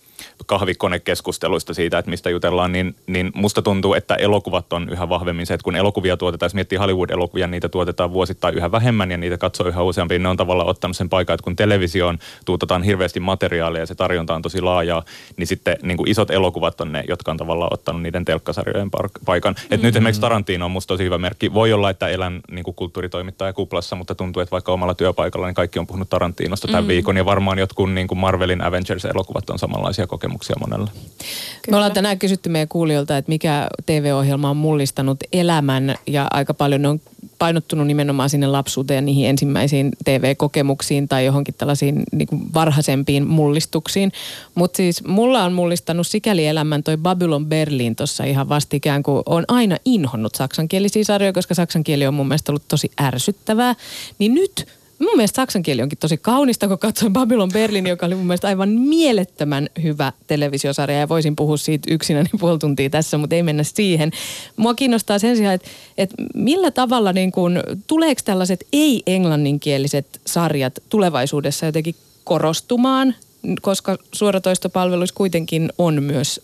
kahvikonekeskusteluista 0.45 1.73
siitä, 1.73 1.97
että 1.97 2.09
mistä 2.09 2.29
jutellaan, 2.29 2.71
niin, 2.71 2.95
niin 3.07 3.31
musta 3.35 3.61
tuntuu, 3.61 3.93
että 3.93 4.15
elokuvat 4.15 4.73
on 4.73 4.89
yhä 4.89 5.09
vahvemmin 5.09 5.45
se, 5.45 5.53
että 5.53 5.63
kun 5.63 5.75
elokuvia 5.75 6.17
tuotetaan, 6.17 6.47
jos 6.47 6.53
miettii 6.53 6.77
Hollywood-elokuvia, 6.77 7.47
niitä 7.47 7.69
tuotetaan 7.69 8.13
vuosittain 8.13 8.55
yhä 8.55 8.71
vähemmän 8.71 9.11
ja 9.11 9.17
niitä 9.17 9.38
katsoo 9.38 9.67
yhä 9.67 9.81
useampi, 9.83 10.13
niin 10.13 10.23
ne 10.23 10.29
on 10.29 10.38
tavallaan 10.38 10.69
ottanut 10.69 10.97
sen 10.97 11.09
paikan, 11.09 11.33
että 11.33 11.43
kun 11.43 11.55
televisioon 11.55 12.17
tuotetaan 12.45 12.83
hirveästi 12.83 13.19
materiaalia 13.19 13.81
ja 13.81 13.85
se 13.85 13.95
tarjonta 13.95 14.35
on 14.35 14.41
tosi 14.41 14.61
laajaa, 14.61 15.03
niin 15.38 15.47
sitten 15.47 15.77
niin 15.81 15.97
kuin 15.97 16.09
isot 16.09 16.31
elokuvat 16.31 16.81
on 16.81 16.91
ne, 16.91 17.03
jotka 17.07 17.31
on 17.31 17.38
tavallaan 17.38 17.73
ottanut 17.73 18.01
niiden 18.01 18.25
telkkasarjojen 18.25 18.89
paikan. 19.25 19.55
Et 19.55 19.69
mm-hmm. 19.69 19.85
nyt 19.85 19.95
esimerkiksi 19.95 20.21
Tarantino 20.21 20.65
on 20.65 20.71
musta 20.71 20.88
tosi 20.88 21.03
hyvä 21.03 21.17
merkki. 21.17 21.53
Voi 21.53 21.73
olla, 21.73 21.89
että 21.89 22.07
elän 22.07 22.41
niin 22.51 22.63
kuin 22.63 22.75
kulttuuritoimittaja 22.75 23.53
kuplassa, 23.53 23.95
mutta 23.95 24.15
tuntuu, 24.15 24.41
että 24.41 24.51
vaikka 24.51 24.71
omalla 24.71 24.93
työpaikalla, 24.93 25.47
niin 25.47 25.55
kaikki 25.55 25.79
on 25.79 25.88
puhunut 25.88 26.09
Tarantinosta 26.09 26.67
tämän 26.67 26.83
mm-hmm. 26.83 26.88
viikon 26.88 27.17
ja 27.17 27.25
varmaan 27.25 27.59
jotkut 27.59 27.91
niin 27.91 28.07
kuin 28.07 28.19
Marvelin 28.19 28.61
Avengers-elokuvat 28.61 29.49
on 29.49 29.59
samanlaisia 29.59 30.07
kokemuksia 30.09 30.55
monella. 30.59 30.91
Kyllä. 30.91 31.71
Me 31.71 31.75
ollaan 31.75 31.91
tänään 31.91 32.19
kysytty 32.19 32.49
meidän 32.49 32.67
kuulijoilta, 32.67 33.17
että 33.17 33.29
mikä 33.29 33.67
TV-ohjelma 33.85 34.49
on 34.49 34.57
mullistanut 34.57 35.17
elämän 35.33 35.95
ja 36.07 36.27
aika 36.31 36.53
paljon 36.53 36.81
ne 36.81 36.87
on 36.87 37.01
painottunut 37.39 37.87
nimenomaan 37.87 38.29
sinne 38.29 38.47
lapsuuteen 38.47 38.95
ja 38.95 39.01
niihin 39.01 39.29
ensimmäisiin 39.29 39.91
TV-kokemuksiin 40.05 41.07
tai 41.07 41.25
johonkin 41.25 41.55
tällaisiin 41.57 42.03
niin 42.11 42.27
kuin 42.27 42.53
varhaisempiin 42.53 43.27
mullistuksiin. 43.27 44.11
Mutta 44.55 44.77
siis 44.77 45.03
mulla 45.03 45.43
on 45.43 45.53
mullistanut 45.53 46.07
sikäli 46.07 46.47
elämän 46.47 46.83
toi 46.83 46.97
Babylon 46.97 47.45
Berlin 47.45 47.95
tuossa 47.95 48.23
ihan 48.23 48.49
vastikään, 48.49 49.03
kun 49.03 49.23
on 49.25 49.43
aina 49.47 49.77
inhonnut 49.85 50.35
saksankielisiä 50.35 51.03
sarjoja, 51.03 51.33
koska 51.33 51.53
saksan 51.53 51.83
kieli 51.83 52.07
on 52.07 52.13
mun 52.13 52.27
mielestä 52.27 52.51
ollut 52.51 52.67
tosi 52.67 52.91
ärsyttävää. 53.01 53.75
Niin 54.19 54.33
nyt 54.33 54.67
Mun 54.99 55.11
mielestä 55.15 55.35
saksan 55.35 55.63
kieli 55.63 55.81
onkin 55.81 55.97
tosi 55.97 56.17
kaunista, 56.17 56.67
kun 56.67 56.79
katsoin 56.79 57.13
Babylon 57.13 57.49
Berlin, 57.53 57.87
joka 57.87 58.05
oli 58.05 58.15
mun 58.15 58.25
mielestä 58.25 58.47
aivan 58.47 58.69
mielettömän 58.69 59.69
hyvä 59.83 60.13
televisiosarja. 60.27 60.99
Ja 60.99 61.09
voisin 61.09 61.35
puhua 61.35 61.57
siitä 61.57 61.93
yksinäni 61.93 62.29
puoli 62.39 62.59
tuntia 62.59 62.89
tässä, 62.89 63.17
mutta 63.17 63.35
ei 63.35 63.43
mennä 63.43 63.63
siihen. 63.63 64.11
Mua 64.57 64.73
kiinnostaa 64.73 65.19
sen 65.19 65.37
sijaan, 65.37 65.55
että, 65.55 65.69
että 65.97 66.15
millä 66.35 66.71
tavalla 66.71 67.13
niin 67.13 67.31
kun, 67.31 67.63
tuleeko 67.87 68.21
tällaiset 68.25 68.67
ei-englanninkieliset 68.73 70.21
sarjat 70.27 70.73
tulevaisuudessa 70.89 71.65
jotenkin 71.65 71.95
korostumaan, 72.23 73.15
koska 73.61 73.97
suoratoistopalveluissa 74.11 75.15
kuitenkin 75.15 75.69
on 75.77 76.03
myös 76.03 76.41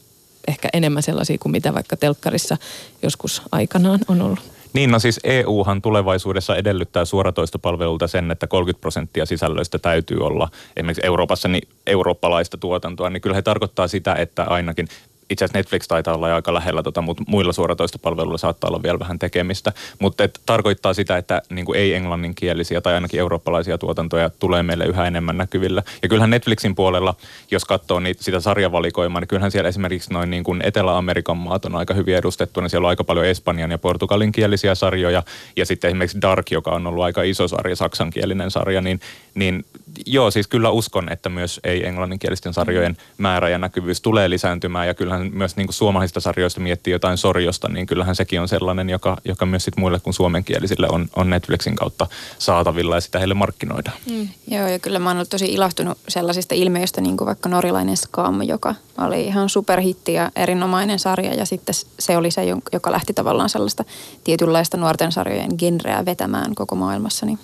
ehkä 0.48 0.70
enemmän 0.74 1.04
sellaisia 1.04 1.38
kuin 1.38 1.52
mitä 1.52 1.74
vaikka 1.74 1.98
telkkarissa 1.98 2.58
joskus 3.04 3.42
aikanaan 3.52 4.00
on 4.08 4.22
ollut. 4.22 4.55
Niin, 4.76 4.92
no 4.92 5.00
siis 5.00 5.20
EUhan 5.24 5.82
tulevaisuudessa 5.82 6.56
edellyttää 6.56 7.06
suoratoistopalvelulta 7.06 8.08
sen, 8.08 8.32
että 8.32 8.48
30 8.48 8.82
prosenttia 8.82 9.26
sisällöistä 9.26 9.80
täytyy 9.80 10.18
olla 10.26 10.50
esimerkiksi 10.78 11.06
Euroopassa 11.06 11.48
niin 11.48 11.68
eurooppalaista 11.88 12.58
tuotantoa, 12.58 13.10
niin 13.10 13.22
kyllä 13.22 13.36
he 13.36 13.42
tarkoittaa 13.42 13.88
sitä, 13.88 14.16
että 14.16 14.44
ainakin 14.44 14.88
itse 15.30 15.46
asiassa 15.46 15.58
Netflix 15.58 15.88
taitaa 15.88 16.16
olla 16.16 16.36
aika 16.36 16.54
lähellä, 16.54 16.84
tota, 16.84 17.02
mutta 17.02 17.24
muilla 17.28 17.54
suoratoistopalveluilla 17.54 18.38
saattaa 18.38 18.68
olla 18.68 18.84
vielä 18.84 19.00
vähän 19.00 19.20
tekemistä. 19.20 19.72
Mutta 20.00 20.24
et 20.24 20.40
tarkoittaa 20.46 20.94
sitä, 20.94 21.18
että 21.18 21.42
niin 21.50 21.66
kuin 21.66 21.80
ei-englanninkielisiä 21.80 22.82
tai 22.82 22.94
ainakin 22.94 23.20
eurooppalaisia 23.20 23.78
tuotantoja 23.78 24.30
tulee 24.40 24.64
meille 24.64 24.86
yhä 24.86 25.08
enemmän 25.08 25.38
näkyvillä. 25.38 25.84
Ja 26.04 26.10
kyllähän 26.10 26.30
Netflixin 26.30 26.76
puolella, 26.76 27.16
jos 27.52 27.66
katsoo 27.66 28.00
niitä, 28.00 28.24
sitä 28.24 28.40
sarjavalikoimaa, 28.40 29.22
niin 29.22 29.28
kyllähän 29.28 29.52
siellä 29.52 29.70
esimerkiksi 29.70 30.14
noin 30.14 30.30
niin 30.30 30.44
kuin 30.44 30.62
Etelä-Amerikan 30.66 31.38
maat 31.38 31.66
on 31.66 31.76
aika 31.76 31.94
hyvin 31.94 32.16
edustettuna. 32.16 32.70
Siellä 32.70 32.86
on 32.86 32.90
aika 32.90 33.04
paljon 33.04 33.26
espanjan 33.26 33.72
ja 33.72 33.78
portugalinkielisiä 33.78 34.76
sarjoja. 34.76 35.24
Ja 35.56 35.66
sitten 35.66 35.88
esimerkiksi 35.88 36.22
Dark, 36.22 36.52
joka 36.52 36.72
on 36.72 36.88
ollut 36.88 37.04
aika 37.04 37.24
iso 37.24 37.48
sarja, 37.48 37.76
saksankielinen 37.76 38.52
sarja, 38.52 38.82
niin, 38.82 39.00
niin 39.36 39.66
joo, 40.06 40.32
siis 40.32 40.48
kyllä 40.48 40.70
uskon, 40.70 41.12
että 41.12 41.30
myös 41.30 41.60
ei-englanninkielisten 41.64 42.54
sarjojen 42.54 42.98
määrä 43.18 43.50
ja 43.50 43.58
näkyvyys 43.58 44.02
tulee 44.02 44.30
lisääntymään. 44.30 44.88
Ja 44.88 44.94
kyllähän 44.94 45.32
myös 45.34 45.56
niin 45.56 45.68
kuin 45.68 45.74
suomalaisista 45.74 46.20
sarjoista 46.20 46.60
miettii 46.60 46.92
jotain 46.92 47.18
sorjosta, 47.18 47.70
niin 47.70 47.86
kyllähän 47.86 48.16
sekin 48.16 48.42
on 48.42 48.48
sellainen, 48.48 48.90
joka, 48.90 49.18
joka 49.26 49.46
myös 49.46 49.64
sit 49.64 49.78
muille 49.78 50.00
kuin 50.00 50.14
suomenkielisille 50.14 50.88
on, 50.92 51.08
on 51.16 51.30
Netflixin 51.30 51.76
kautta 51.76 52.08
saatavilla 52.40 52.96
ja 52.96 53.02
sitä 53.02 53.20
heille 53.20 53.34
markkinoidaan. 53.34 53.98
Mm. 54.12 54.28
Joo, 54.48 54.68
ja 54.68 54.80
kyllä 54.80 55.00
mä 55.00 55.10
oon 55.10 55.18
ollut 55.18 55.30
tosi 55.30 55.46
ilahtunut 55.46 55.98
sellaisista 56.08 56.56
ilmiöistä, 56.56 57.02
niin 57.02 57.18
kuin 57.18 57.26
vaikka 57.26 57.50
norilainen 57.50 57.98
Scam, 57.98 58.42
joka 58.42 58.76
oli 58.98 59.26
ihan 59.26 59.50
superhitti 59.50 60.14
ja 60.14 60.32
erinomainen 60.36 61.00
sarja. 61.00 61.34
Ja 61.34 61.46
sitten 61.46 61.76
se 62.00 62.18
oli 62.18 62.32
se, 62.32 62.42
joka 62.74 62.92
lähti 62.92 63.14
tavallaan 63.14 63.50
sellaista 63.50 63.84
tietynlaista 64.24 64.78
nuorten 64.78 65.12
sarjojen 65.12 65.52
genreä 65.58 66.06
vetämään 66.06 66.56
koko 66.56 66.76
maailmassa, 66.76 67.26
niin 67.26 67.40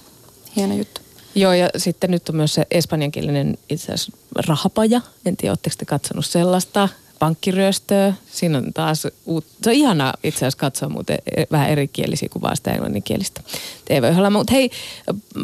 hieno 0.56 0.76
juttu. 0.76 1.02
Joo, 1.36 1.54
ja 1.54 1.70
sitten 1.78 2.12
nyt 2.12 2.30
on 2.30 2.36
myös 2.36 2.54
se 2.54 2.65
espanjankielinen 2.72 3.58
itse 3.70 3.86
asiassa 3.86 4.12
rahapaja. 4.48 5.02
En 5.26 5.38
tiedä, 5.38 5.52
oletteko 5.52 5.76
te 5.80 5.86
katsonut 5.86 6.26
sellaista 6.26 6.89
pankkiryöstöä. 7.20 8.13
Siinä 8.32 8.58
on 8.58 8.74
taas 8.74 9.08
uut... 9.26 9.46
Se 9.63 9.70
on 9.70 9.76
ihana 9.76 10.13
itse 10.24 10.38
asiassa 10.38 10.60
katsoa 10.60 10.89
muuten 10.89 11.17
e- 11.38 11.44
vähän 11.52 11.70
erikielisiä 11.70 12.30
kuin 12.30 12.41
vaan 12.41 12.58
sitä 12.58 12.72
englanninkielistä 12.72 13.41
TV-ohjelmaa. 13.86 14.30
Mutta 14.39 14.54
hei, 14.54 14.72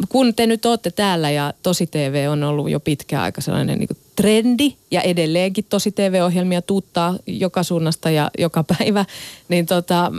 kun 0.08 0.34
te 0.34 0.46
nyt 0.46 0.66
olette 0.66 0.90
täällä 0.90 1.30
ja 1.30 1.52
Tosi 1.62 1.86
TV 1.86 2.26
on 2.30 2.44
ollut 2.44 2.70
jo 2.70 2.80
pitkään 2.80 3.22
aika 3.22 3.40
sellainen 3.40 3.78
niin 3.78 3.88
trendi 4.16 4.76
ja 4.90 5.00
edelleenkin 5.00 5.66
Tosi 5.68 5.92
TV-ohjelmia 5.92 6.62
tuuttaa 6.62 7.16
joka 7.26 7.62
suunnasta 7.62 8.10
ja 8.10 8.30
joka 8.38 8.64
päivä, 8.78 9.04
niin 9.48 9.66
tota, 9.66 10.12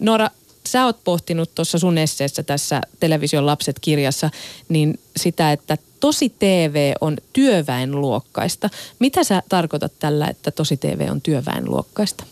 Nora, 0.00 0.30
sä 0.68 0.84
oot 0.84 1.04
pohtinut 1.04 1.54
tuossa 1.54 1.78
sun 1.78 1.98
esseessä 1.98 2.42
tässä 2.42 2.80
Television 3.00 3.46
lapset-kirjassa, 3.46 4.30
niin 4.68 5.00
sitä, 5.16 5.52
että 5.52 5.78
tosi 6.00 6.34
TV 6.38 6.92
on 7.00 7.16
työväenluokkaista. 7.32 8.70
Mitä 8.98 9.24
sä 9.24 9.42
tarkoitat 9.48 9.92
tällä, 9.98 10.26
että 10.26 10.50
tosi 10.50 10.76
TV 10.76 11.06
on 11.10 11.20
työväenluokkaista? 11.20 12.24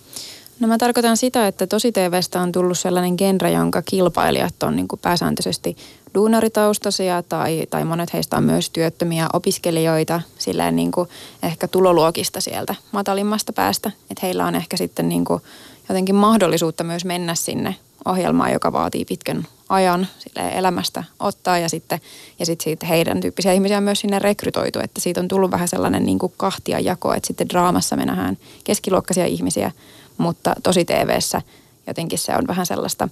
No 0.60 0.68
mä 0.68 0.78
tarkoitan 0.78 1.16
sitä, 1.16 1.46
että 1.46 1.66
tosi 1.66 1.92
TVstä 1.92 2.40
on 2.40 2.52
tullut 2.52 2.78
sellainen 2.78 3.14
genre, 3.18 3.50
jonka 3.50 3.82
kilpailijat 3.82 4.62
on 4.62 4.76
niin 4.76 4.88
kuin 4.88 5.00
pääsääntöisesti 5.00 5.76
duunaritaustaisia 6.14 7.22
tai, 7.22 7.66
tai 7.70 7.84
monet 7.84 8.12
heistä 8.12 8.36
on 8.36 8.44
myös 8.44 8.70
työttömiä 8.70 9.26
opiskelijoita, 9.32 10.20
silleen 10.38 10.76
niin 10.76 10.92
kuin 10.92 11.08
ehkä 11.42 11.68
tuloluokista 11.68 12.40
sieltä 12.40 12.74
matalimmasta 12.92 13.52
päästä. 13.52 13.90
Että 14.10 14.26
heillä 14.26 14.46
on 14.46 14.54
ehkä 14.54 14.76
sitten 14.76 15.08
niin 15.08 15.24
kuin 15.24 15.42
jotenkin 15.88 16.14
mahdollisuutta 16.14 16.84
myös 16.84 17.04
mennä 17.04 17.34
sinne 17.34 17.74
ohjelmaa, 18.04 18.50
joka 18.50 18.72
vaatii 18.72 19.04
pitkän 19.04 19.46
ajan 19.68 20.06
elämästä 20.52 21.04
ottaa 21.20 21.58
ja 21.58 21.68
sitten, 21.68 22.00
ja 22.38 22.46
sitten 22.46 22.64
siitä 22.64 22.86
heidän 22.86 23.20
tyyppisiä 23.20 23.52
ihmisiä 23.52 23.76
on 23.76 23.82
myös 23.82 24.00
sinne 24.00 24.18
rekrytoitu, 24.18 24.78
että 24.78 25.00
siitä 25.00 25.20
on 25.20 25.28
tullut 25.28 25.50
vähän 25.50 25.68
sellainen 25.68 26.04
niin 26.04 26.18
kuin 26.18 26.32
kahtia 26.36 26.80
jako, 26.80 27.14
että 27.14 27.26
sitten 27.26 27.48
draamassa 27.48 27.96
me 27.96 28.06
nähdään 28.06 28.38
keskiluokkaisia 28.64 29.26
ihmisiä, 29.26 29.70
mutta 30.18 30.54
tosi 30.62 30.84
TVssä 30.84 31.42
jotenkin 31.86 32.18
se 32.18 32.36
on 32.36 32.46
vähän 32.46 32.66
sellaista 32.66 33.08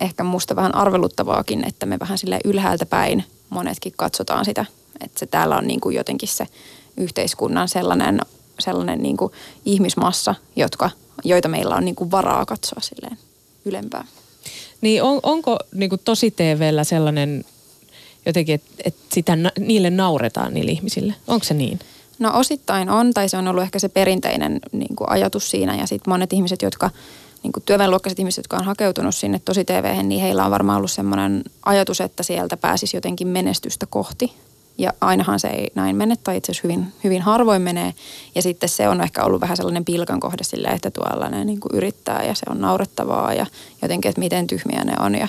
ehkä 0.00 0.24
musta 0.24 0.56
vähän 0.56 0.74
arveluttavaakin, 0.74 1.68
että 1.68 1.86
me 1.86 1.98
vähän 1.98 2.18
sille 2.18 2.40
ylhäältä 2.44 2.86
päin 2.86 3.24
monetkin 3.50 3.92
katsotaan 3.96 4.44
sitä, 4.44 4.64
että 5.00 5.18
se 5.18 5.26
täällä 5.26 5.56
on 5.56 5.66
niin 5.66 5.80
kuin 5.80 5.96
jotenkin 5.96 6.28
se 6.28 6.46
yhteiskunnan 6.96 7.68
sellainen, 7.68 8.20
sellainen 8.60 9.02
niin 9.02 9.16
kuin 9.16 9.32
ihmismassa, 9.64 10.34
jotka, 10.56 10.90
joita 11.24 11.48
meillä 11.48 11.76
on 11.76 11.84
niin 11.84 11.94
kuin 11.94 12.10
varaa 12.10 12.46
katsoa 12.46 12.80
silleen 12.80 13.18
ylempää. 13.64 14.04
Niin 14.80 15.02
on, 15.02 15.20
onko 15.22 15.58
niin 15.74 15.90
kuin 15.90 16.00
tosi 16.04 16.30
TVllä 16.30 16.84
sellainen 16.84 17.44
jotenkin, 18.26 18.54
että, 18.54 18.70
että 18.84 19.02
sitä, 19.12 19.38
niille 19.58 19.90
nauretaan 19.90 20.54
niille 20.54 20.70
ihmisille? 20.70 21.14
Onko 21.28 21.44
se 21.44 21.54
niin? 21.54 21.78
No 22.18 22.30
osittain 22.34 22.90
on, 22.90 23.14
tai 23.14 23.28
se 23.28 23.36
on 23.36 23.48
ollut 23.48 23.62
ehkä 23.62 23.78
se 23.78 23.88
perinteinen 23.88 24.60
niin 24.72 24.96
kuin 24.96 25.10
ajatus 25.10 25.50
siinä. 25.50 25.76
Ja 25.76 25.86
sitten 25.86 26.12
monet 26.12 26.32
ihmiset, 26.32 26.62
jotka, 26.62 26.90
niin 27.42 27.52
kuin 27.52 27.62
työväenluokkaiset 27.66 28.18
ihmiset, 28.18 28.38
jotka 28.38 28.56
on 28.56 28.64
hakeutunut 28.64 29.14
sinne 29.14 29.40
tosi 29.44 29.64
TVhen, 29.64 30.08
niin 30.08 30.20
heillä 30.20 30.44
on 30.44 30.50
varmaan 30.50 30.76
ollut 30.76 30.90
semmoinen 30.90 31.44
ajatus, 31.62 32.00
että 32.00 32.22
sieltä 32.22 32.56
pääsisi 32.56 32.96
jotenkin 32.96 33.28
menestystä 33.28 33.86
kohti. 33.86 34.32
Ja 34.78 34.92
ainahan 35.00 35.40
se 35.40 35.48
ei 35.48 35.70
näin 35.74 35.96
mene, 35.96 36.16
tai 36.16 36.36
itse 36.36 36.52
asiassa 36.52 36.68
hyvin, 36.68 36.92
hyvin 37.04 37.22
harvoin 37.22 37.62
menee. 37.62 37.94
Ja 38.34 38.42
sitten 38.42 38.68
se 38.68 38.88
on 38.88 39.00
ehkä 39.00 39.24
ollut 39.24 39.40
vähän 39.40 39.56
sellainen 39.56 39.84
pilkan 39.84 40.20
kohde 40.20 40.44
sille, 40.44 40.68
että 40.68 40.90
tuolla 40.90 41.28
ne 41.28 41.44
niin 41.44 41.60
kuin 41.60 41.74
yrittää 41.74 42.24
ja 42.24 42.34
se 42.34 42.46
on 42.50 42.60
naurettavaa 42.60 43.34
ja 43.34 43.46
jotenkin, 43.82 44.08
että 44.08 44.20
miten 44.20 44.46
tyhmiä 44.46 44.84
ne 44.84 44.92
on 45.00 45.14
ja 45.14 45.28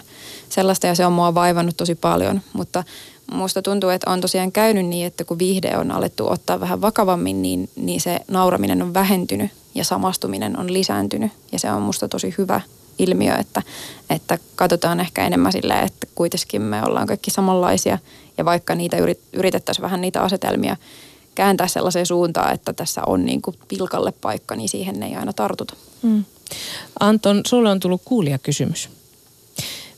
sellaista. 0.50 0.88
Ja 0.88 0.96
se 0.96 1.06
on 1.06 1.14
mua 1.14 1.36
vaivannut 1.36 1.78
tosi 1.78 1.96
paljon, 1.96 2.42
mutta 2.54 2.84
musta 3.32 3.62
tuntuu, 3.62 3.90
että 3.90 4.12
on 4.12 4.22
tosiaan 4.22 4.52
käynyt 4.52 4.86
niin, 4.86 5.08
että 5.08 5.24
kun 5.24 5.40
viihde 5.40 5.78
on 5.78 5.92
alettu 5.92 6.30
ottaa 6.30 6.60
vähän 6.60 6.82
vakavammin, 6.82 7.42
niin, 7.42 7.70
niin 7.76 8.02
se 8.02 8.20
nauraminen 8.28 8.82
on 8.82 8.94
vähentynyt 8.94 9.52
ja 9.76 9.84
samastuminen 9.84 10.60
on 10.60 10.74
lisääntynyt. 10.74 11.32
Ja 11.52 11.60
se 11.60 11.72
on 11.72 11.82
musta 11.82 12.08
tosi 12.08 12.36
hyvä 12.38 12.62
ilmiö, 13.00 13.36
että, 13.36 13.62
että 14.10 14.40
katsotaan 14.56 15.00
ehkä 15.00 15.26
enemmän 15.26 15.52
silleen, 15.52 15.86
että 15.86 16.08
kuitenkin 16.16 16.62
me 16.62 16.84
ollaan 16.84 17.08
kaikki 17.08 17.32
samanlaisia 17.32 17.98
ja 18.38 18.46
vaikka 18.46 18.76
niitä 18.76 18.98
yrit, 18.98 19.20
yritettäisiin 19.34 19.84
vähän 19.84 20.02
niitä 20.02 20.22
asetelmia 20.22 20.78
kääntää 21.36 21.68
sellaiseen 21.68 22.06
suuntaan, 22.06 22.54
että 22.54 22.74
tässä 22.74 23.02
on 23.06 23.26
niin 23.26 23.42
kuin 23.42 23.56
pilkalle 23.68 24.14
paikka, 24.22 24.56
niin 24.56 24.70
siihen 24.70 25.04
ei 25.04 25.16
aina 25.16 25.34
tartuta. 25.34 25.76
Mm. 26.02 26.24
Anton, 27.00 27.42
sulle 27.48 27.70
on 27.70 27.80
tullut 27.80 28.02
kuulia 28.06 28.38
kysymys. 28.38 28.90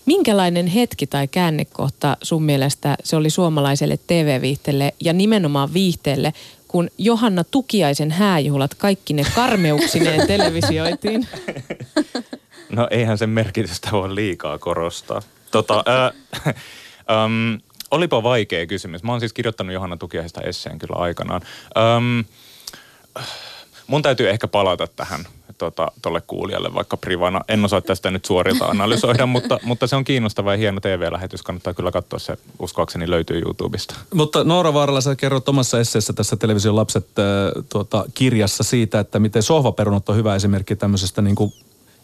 Minkälainen 0.06 0.68
hetki 0.68 1.08
tai 1.08 1.28
käännekohta 1.28 2.18
sun 2.22 2.44
mielestä 2.44 2.98
se 3.04 3.16
oli 3.16 3.30
suomalaiselle 3.30 4.00
TV-viihteelle 4.08 4.94
ja 5.00 5.14
nimenomaan 5.14 5.74
viihteelle, 5.74 6.34
kun 6.68 6.90
Johanna 6.98 7.44
Tukiaisen 7.44 8.12
hääjuhlat 8.12 8.74
kaikki 8.74 9.14
ne 9.14 9.26
karmeuksineen 9.36 10.28
televisioitiin? 10.38 11.28
No 12.70 12.88
eihän 12.92 13.18
sen 13.18 13.30
merkitystä 13.30 13.90
voi 13.92 14.16
liikaa 14.16 14.58
korostaa. 14.58 15.22
Tota, 15.52 15.84
ää, 15.86 16.12
äm, 16.46 17.60
olipa 17.92 18.24
vaikea 18.24 18.66
kysymys. 18.66 19.04
Mä 19.04 19.12
oon 19.12 19.20
siis 19.20 19.34
kirjoittanut 19.34 19.74
Johanna 19.74 19.98
Tukiaisesta 19.98 20.42
esseen 20.42 20.80
kyllä 20.80 20.96
aikanaan. 20.96 21.42
Äm, 21.98 22.26
mun 23.88 24.02
täytyy 24.02 24.30
ehkä 24.30 24.48
palata 24.48 24.88
tähän 24.88 25.26
tuolle 25.58 25.74
tota, 26.02 26.22
kuulijalle 26.28 26.74
vaikka 26.74 26.98
privana. 26.98 27.42
En 27.48 27.66
osaa 27.66 27.82
tästä 27.82 28.12
nyt 28.12 28.26
suorilta 28.26 28.66
analysoida, 28.66 29.26
mutta, 29.36 29.60
mutta 29.64 29.88
se 29.88 29.96
on 29.96 30.04
kiinnostava 30.04 30.52
ja 30.54 30.58
hieno 30.58 30.80
TV-lähetys. 30.80 31.42
Kannattaa 31.42 31.74
kyllä 31.74 31.92
katsoa 31.92 32.20
se, 32.20 32.38
uskoakseni 32.60 33.10
löytyy 33.10 33.40
YouTubesta. 33.40 33.96
Mutta 34.14 34.44
Noora 34.44 34.74
Vaarala, 34.74 35.02
sä 35.02 35.16
kerrot 35.16 35.50
omassa 35.50 35.80
esseessä 35.80 36.14
tässä 36.14 36.36
Television 36.36 36.76
lapset 36.76 37.08
äh, 37.20 37.64
tuota, 37.70 38.06
kirjassa 38.14 38.64
siitä, 38.64 39.00
että 39.00 39.20
miten 39.20 39.44
sohvaperunat 39.44 40.10
on 40.10 40.16
hyvä 40.16 40.36
esimerkki 40.36 40.76
tämmöisestä 40.76 41.22
niin 41.22 41.36
kuin 41.36 41.54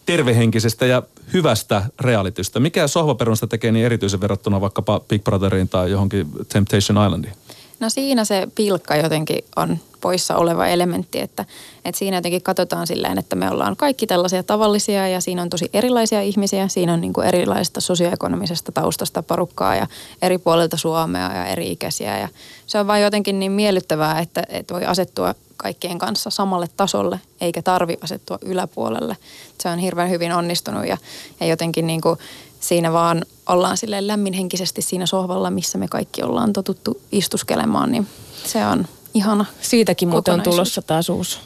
tervehenkisestä 0.06 0.86
ja 0.86 1.04
hyvästä 1.34 1.84
realitystä. 2.00 2.60
Mikä 2.60 2.88
sohvaperunasta 2.88 3.48
tekee 3.48 3.72
niin 3.72 3.86
erityisen 3.86 4.22
verrattuna 4.22 4.62
vaikkapa 4.62 5.00
Big 5.00 5.24
Brotheriin 5.24 5.70
tai 5.70 5.92
johonkin 5.92 6.28
Temptation 6.54 7.06
Islandiin? 7.06 7.34
No 7.80 7.90
siinä 7.90 8.26
se 8.26 8.48
pilkka 8.56 8.96
jotenkin 8.96 9.46
on 9.56 9.78
poissa 10.02 10.36
oleva 10.36 10.68
elementti, 10.68 11.20
että, 11.20 11.46
että 11.86 12.00
siinä 12.00 12.18
jotenkin 12.18 12.42
katsotaan 12.42 12.88
silleen, 12.88 13.18
että 13.18 13.36
me 13.36 13.52
ollaan 13.52 13.76
kaikki 13.76 14.08
tällaisia 14.08 14.44
tavallisia 14.44 15.08
ja 15.08 15.22
siinä 15.22 15.42
on 15.42 15.50
tosi 15.50 15.70
erilaisia 15.74 16.22
ihmisiä. 16.22 16.68
Siinä 16.68 16.94
on 16.94 17.02
niin 17.02 17.14
kuin 17.14 17.28
erilaista 17.28 17.82
sosioekonomisesta 17.82 18.72
taustasta 18.72 19.24
porukkaa 19.24 19.76
ja 19.76 19.88
eri 20.22 20.38
puolilta 20.38 20.78
Suomea 20.78 21.34
ja 21.36 21.46
eri 21.46 21.72
ikäisiä 21.72 22.20
ja 22.20 22.28
se 22.68 22.80
on 22.80 22.88
vain 22.88 23.04
jotenkin 23.04 23.40
niin 23.40 23.52
miellyttävää, 23.52 24.20
että, 24.20 24.44
että 24.50 24.74
voi 24.74 24.86
asettua 24.86 25.36
kaikkien 25.62 26.00
kanssa 26.00 26.30
samalle 26.30 26.70
tasolle, 26.78 27.20
eikä 27.42 27.62
tarvi 27.62 27.98
asettua 28.02 28.40
yläpuolelle. 28.42 29.18
Se 29.60 29.70
on 29.70 29.80
hirveän 29.80 30.10
hyvin 30.10 30.32
onnistunut 30.32 30.88
ja, 30.88 30.98
ja 31.40 31.46
jotenkin 31.46 31.88
niin 31.88 32.02
kuin 32.02 32.20
siinä 32.60 32.94
vaan 32.94 33.26
ollaan 33.50 33.78
sille 33.78 34.08
lämminhenkisesti 34.08 34.82
siinä 34.82 35.06
sohvalla, 35.06 35.52
missä 35.52 35.78
me 35.78 35.88
kaikki 35.88 36.24
ollaan 36.24 36.54
totuttu 36.54 37.02
istuskelemaan, 37.12 37.92
niin 37.92 38.08
se 38.46 38.66
on 38.66 38.88
ihana 39.14 39.46
Siitäkin 39.62 40.10
muuten 40.10 40.34
on 40.34 40.42
tulossa 40.42 40.82
taas 40.82 41.10
uusi 41.10 41.40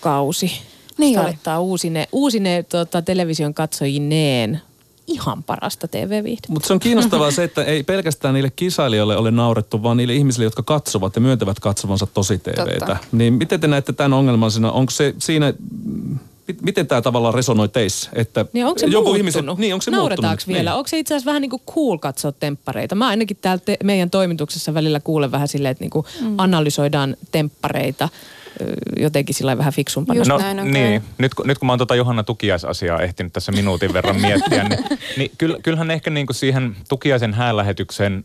kausi. 0.00 0.52
Niin 0.98 1.18
Starttaa 1.18 1.60
uusine, 1.60 2.08
uusine 2.12 2.62
tota, 2.62 3.02
television 3.02 3.54
katsojineen 3.54 4.62
ihan 5.12 5.42
parasta 5.42 5.88
TV-viihdettä. 5.88 6.52
Mutta 6.52 6.66
se 6.66 6.72
on 6.72 6.80
kiinnostavaa 6.80 7.30
se, 7.30 7.44
että 7.44 7.64
ei 7.64 7.82
pelkästään 7.82 8.34
niille 8.34 8.52
kisailijoille 8.56 9.16
ole 9.16 9.30
naurettu, 9.30 9.82
vaan 9.82 9.96
niille 9.96 10.14
ihmisille, 10.14 10.44
jotka 10.44 10.62
katsovat 10.62 11.14
ja 11.14 11.20
myöntävät 11.20 11.60
katsovansa 11.60 12.06
tosi 12.06 12.38
TVtä. 12.38 12.96
Niin 13.12 13.34
miten 13.34 13.60
te 13.60 13.66
näette 13.66 13.92
tämän 13.92 14.12
ongelman 14.12 14.50
siinä? 14.50 14.70
Onko 14.70 14.90
se 14.90 15.14
siinä 15.18 15.54
miten 16.62 16.86
tämä 16.86 17.02
tavallaan 17.02 17.34
resonoi 17.34 17.68
teissä? 17.68 18.10
Että 18.12 18.46
niin 18.52 18.66
onko 18.66 18.78
se 18.78 18.86
joku 18.86 18.94
muuttunut? 18.94 19.16
Ihmiset, 19.16 19.58
niin, 19.58 19.74
onko 19.74 19.82
se 19.82 19.90
Nauretaanko 19.90 20.42
vielä? 20.48 20.70
Niin. 20.70 20.76
Onko 20.76 20.88
se 20.88 20.98
itse 20.98 21.14
asiassa 21.14 21.28
vähän 21.28 21.42
niin 21.42 21.50
kuin 21.50 21.62
cool 21.74 21.98
katsoa 21.98 22.32
temppareita? 22.32 22.94
Mä 22.94 23.08
ainakin 23.08 23.36
täällä 23.40 23.62
te, 23.64 23.76
meidän 23.84 24.10
toimituksessa 24.10 24.74
välillä 24.74 25.00
kuulen 25.00 25.32
vähän 25.32 25.48
silleen, 25.48 25.72
että 25.72 25.84
niin 25.84 25.90
kuin 25.90 26.06
mm. 26.20 26.34
analysoidaan 26.38 27.16
temppareita 27.32 28.08
jotenkin 28.96 29.34
sillä 29.34 29.58
vähän 29.58 29.72
fiksumpana. 29.72 30.18
Just 30.18 30.28
no, 30.28 30.38
näin, 30.38 30.60
okay. 30.60 30.72
niin. 30.72 31.02
Nyt, 31.18 31.32
nyt 31.44 31.58
kun 31.58 31.66
mä 31.66 31.72
oon 31.72 31.78
tuota 31.78 31.94
Johanna 31.94 32.22
Tukiais-asiaa 32.22 33.02
ehtinyt 33.02 33.32
tässä 33.32 33.52
minuutin 33.52 33.92
verran 33.92 34.20
miettiä, 34.20 34.68
niin, 34.68 34.84
niin 35.16 35.30
kyllähän 35.62 35.90
ehkä 35.90 36.10
niin 36.10 36.26
kuin 36.26 36.36
siihen 36.36 36.76
Tukiaisen 36.88 37.34
häälähetykseen 37.34 38.24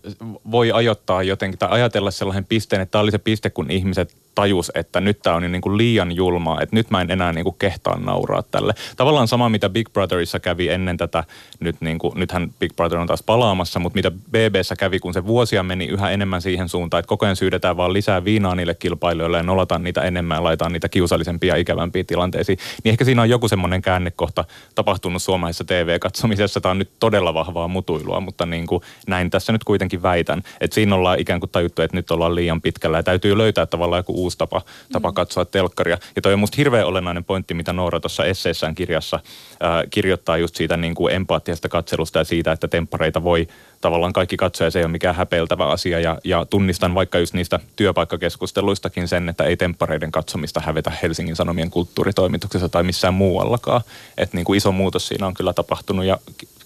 voi 0.52 0.72
ajoittaa 0.72 1.24
jotenkin 1.24 1.60
tai 1.60 1.70
ajatella 1.72 2.12
sellaisen 2.12 2.46
pisteen, 2.46 2.82
että 2.82 2.92
tämä 2.92 3.02
oli 3.02 3.12
se 3.12 3.18
piste, 3.18 3.50
kun 3.50 3.72
ihmiset 3.72 4.16
tajus, 4.38 4.72
että 4.76 5.02
nyt 5.02 5.20
tämä 5.24 5.36
on 5.36 5.52
niin 5.52 5.62
kuin 5.62 5.78
liian 5.78 6.12
julmaa, 6.12 6.62
että 6.62 6.76
nyt 6.76 6.90
mä 6.90 7.02
en 7.02 7.12
enää 7.12 7.34
niin 7.34 7.44
kuin 7.44 7.56
kehtaa 7.60 8.00
nauraa 8.00 8.44
tälle. 8.52 8.74
Tavallaan 8.98 9.28
sama, 9.28 9.50
mitä 9.50 9.70
Big 9.70 9.90
Brotherissa 9.94 10.40
kävi 10.40 10.70
ennen 10.70 10.98
tätä, 10.98 11.24
nyt 11.60 11.76
niin 11.82 12.00
kuin, 12.00 12.14
nythän 12.16 12.50
Big 12.60 12.76
Brother 12.76 13.00
on 13.00 13.08
taas 13.08 13.24
palaamassa, 13.24 13.80
mutta 13.80 13.98
mitä 13.98 14.12
BBssä 14.12 14.76
kävi, 14.76 15.00
kun 15.00 15.14
se 15.14 15.26
vuosia 15.26 15.64
meni 15.64 15.86
yhä 15.86 16.10
enemmän 16.10 16.42
siihen 16.42 16.70
suuntaan, 16.70 17.00
että 17.00 17.08
koko 17.08 17.26
ajan 17.26 17.36
syydetään 17.36 17.78
vaan 17.78 17.94
lisää 17.94 18.24
viinaa 18.26 18.56
niille 18.56 18.76
kilpailijoille 18.76 19.38
ja 19.38 19.44
nolataan 19.44 19.84
niitä 19.84 20.02
enemmän 20.02 20.36
ja 20.36 20.44
laitetaan 20.44 20.74
niitä 20.74 20.90
kiusallisempia 20.90 21.54
ja 21.56 21.62
ikävämpiä 21.62 22.04
tilanteisiin. 22.04 22.58
Niin 22.84 22.92
ehkä 22.92 23.06
siinä 23.06 23.22
on 23.22 23.30
joku 23.30 23.48
semmoinen 23.48 23.82
käännekohta 23.82 24.46
tapahtunut 24.76 25.22
suomalaisessa 25.22 25.64
TV-katsomisessa. 25.64 26.62
Tämä 26.62 26.72
on 26.72 26.80
nyt 26.80 26.92
todella 27.00 27.34
vahvaa 27.34 27.68
mutuilua, 27.68 28.20
mutta 28.20 28.46
niin 28.46 28.68
kuin 28.68 28.82
näin 29.08 29.30
tässä 29.30 29.52
nyt 29.52 29.64
kuitenkin 29.64 30.04
väitän, 30.04 30.44
että 30.62 30.76
siinä 30.76 30.96
ollaan 30.96 31.20
ikään 31.20 31.40
kuin 31.40 31.50
tajuttu, 31.50 31.82
että 31.82 31.98
nyt 31.98 32.12
ollaan 32.12 32.36
liian 32.36 32.62
pitkällä 32.62 32.98
ja 32.98 33.04
täytyy 33.04 33.38
löytää 33.38 33.66
tavallaan 33.66 34.00
joku 34.00 34.14
uusi 34.14 34.27
tapa, 34.36 34.62
tapa 34.92 35.10
mm. 35.10 35.14
katsoa 35.14 35.46
telkkaria. 35.46 35.98
Ja 36.16 36.22
toi 36.22 36.34
on 36.34 36.40
musta 36.40 36.56
hirveän 36.58 36.88
olennainen 36.88 37.24
pointti, 37.24 37.54
mitä 37.54 37.74
Noora 37.74 38.00
tuossa 38.00 38.26
esseessään 38.26 38.76
kirjassa 38.76 39.20
ää, 39.60 39.84
kirjoittaa 39.90 40.38
just 40.38 40.56
siitä 40.56 40.78
niin 40.78 40.96
kuin 40.96 41.14
empaattisesta 41.14 41.70
katselusta 41.70 42.20
ja 42.20 42.26
siitä, 42.26 42.52
että 42.52 42.68
temppareita 42.68 43.24
voi 43.24 43.48
tavallaan 43.82 44.14
kaikki 44.14 44.38
katsoja, 44.38 44.72
se 44.72 44.80
ei 44.80 44.86
ole 44.86 44.92
mikään 44.92 45.16
häpeiltävä 45.16 45.68
asia. 45.68 46.00
Ja, 46.00 46.18
ja 46.24 46.46
tunnistan 46.46 46.96
vaikka 46.96 47.20
just 47.20 47.34
niistä 47.34 47.60
työpaikkakeskusteluistakin 47.76 49.08
sen, 49.08 49.30
että 49.30 49.44
ei 49.44 49.58
temppareiden 49.58 50.12
katsomista 50.12 50.60
hävetä 50.60 50.92
Helsingin 51.04 51.36
Sanomien 51.36 51.70
kulttuuritoimituksessa 51.70 52.70
tai 52.70 52.84
missään 52.84 53.14
muuallakaan. 53.14 53.82
Että 54.18 54.38
niin 54.38 54.46
kuin 54.46 54.58
iso 54.58 54.72
muutos 54.72 55.08
siinä 55.08 55.28
on 55.28 55.34
kyllä 55.34 55.54
tapahtunut 55.54 56.06
ja 56.06 56.18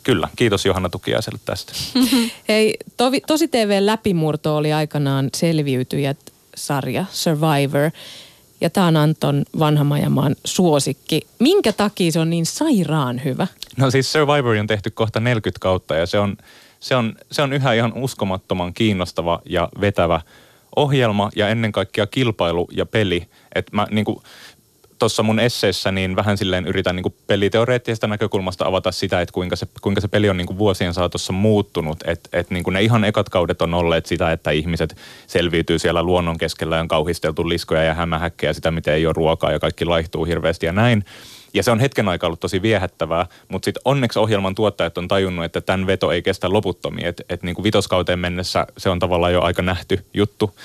Kyllä, 0.04 0.28
kiitos 0.36 0.66
Johanna 0.66 0.90
Tukiaiselle 0.90 1.40
tästä. 1.46 1.74
Hei, 2.50 2.78
tovi, 2.98 3.22
Tosi 3.28 3.48
TV 3.48 3.78
läpimurto 3.80 4.58
oli 4.58 4.74
aikanaan 4.74 5.30
selviytyjät 5.36 6.18
sarja 6.56 7.06
Survivor. 7.12 7.92
Ja 8.62 8.70
tämä 8.70 8.88
on 8.88 8.98
Anton 8.98 9.44
Vanhamajamaan 9.60 10.36
suosikki. 10.46 11.22
Minkä 11.40 11.74
takia 11.74 12.12
se 12.12 12.20
on 12.20 12.30
niin 12.30 12.46
sairaan 12.46 13.24
hyvä? 13.24 13.48
No 13.78 13.92
siis 13.92 14.12
Survivor 14.12 14.56
on 14.56 14.68
tehty 14.68 14.90
kohta 14.90 15.20
40 15.20 15.60
kautta 15.60 15.96
ja 15.96 16.06
se 16.06 16.20
on, 16.20 16.38
se 16.80 16.96
on, 16.96 17.16
se 17.32 17.42
on 17.42 17.54
yhä 17.54 17.74
ihan 17.74 17.94
uskomattoman 17.94 18.74
kiinnostava 18.74 19.42
ja 19.46 19.70
vetävä 19.82 20.22
ohjelma 20.76 21.30
ja 21.36 21.50
ennen 21.50 21.72
kaikkea 21.72 22.08
kilpailu 22.08 22.68
ja 22.72 22.86
peli. 22.86 23.28
Et 23.56 23.72
mä, 23.72 23.88
niin 23.92 24.06
kuin, 24.06 24.24
tuossa 25.02 25.24
mun 25.24 25.40
esseessä 25.40 25.92
niin 25.92 26.16
vähän 26.16 26.38
silleen 26.38 26.68
yritän 26.68 26.96
niin 26.96 27.16
peliteoreettisesta 27.28 28.08
näkökulmasta 28.08 28.66
avata 28.66 28.92
sitä, 28.92 29.22
että 29.22 29.34
kuinka 29.34 29.56
se, 29.56 29.68
kuinka 29.82 30.02
se 30.02 30.08
peli 30.08 30.30
on 30.30 30.38
niin 30.38 30.48
kuin 30.48 30.58
vuosien 30.58 30.94
saatossa 30.94 31.34
muuttunut. 31.34 31.98
Että 32.06 32.30
et 32.34 32.50
niin 32.52 32.64
ne 32.72 32.82
ihan 32.82 33.04
ekat 33.04 33.30
kaudet 33.30 33.62
on 33.62 33.74
olleet 33.74 34.06
sitä, 34.06 34.32
että 34.32 34.52
ihmiset 34.52 34.98
selviytyy 35.28 35.80
siellä 35.80 36.04
luonnon 36.04 36.38
keskellä 36.38 36.76
ja 36.76 36.82
on 36.82 36.88
kauhisteltu 36.88 37.50
liskoja 37.50 37.84
ja 37.84 37.94
hämähäkkejä 37.94 38.54
sitä, 38.54 38.72
miten 38.72 38.94
ei 38.94 39.06
ole 39.06 39.14
ruokaa 39.14 39.52
ja 39.52 39.60
kaikki 39.60 39.86
laihtuu 39.86 40.26
hirveästi 40.26 40.66
ja 40.66 40.72
näin. 40.72 41.06
Ja 41.54 41.64
se 41.64 41.72
on 41.72 41.80
hetken 41.80 42.08
aikaa 42.08 42.28
ollut 42.28 42.40
tosi 42.40 42.62
viehättävää, 42.62 43.26
mutta 43.48 43.66
sitten 43.66 43.82
onneksi 43.86 44.20
ohjelman 44.20 44.56
tuottajat 44.56 44.98
on 44.98 45.08
tajunnut, 45.08 45.46
että 45.46 45.62
tämän 45.62 45.88
veto 45.88 46.12
ei 46.12 46.22
kestä 46.22 46.54
loputtomia. 46.54 47.10
Että 47.10 47.24
et 47.30 47.44
niin 47.44 47.56
kuin 47.56 47.64
vitoskauteen 47.64 48.20
mennessä 48.20 48.68
se 48.78 48.90
on 48.90 49.00
tavallaan 49.00 49.34
jo 49.34 49.42
aika 49.42 49.62
nähty 49.62 50.06
juttu. 50.14 50.56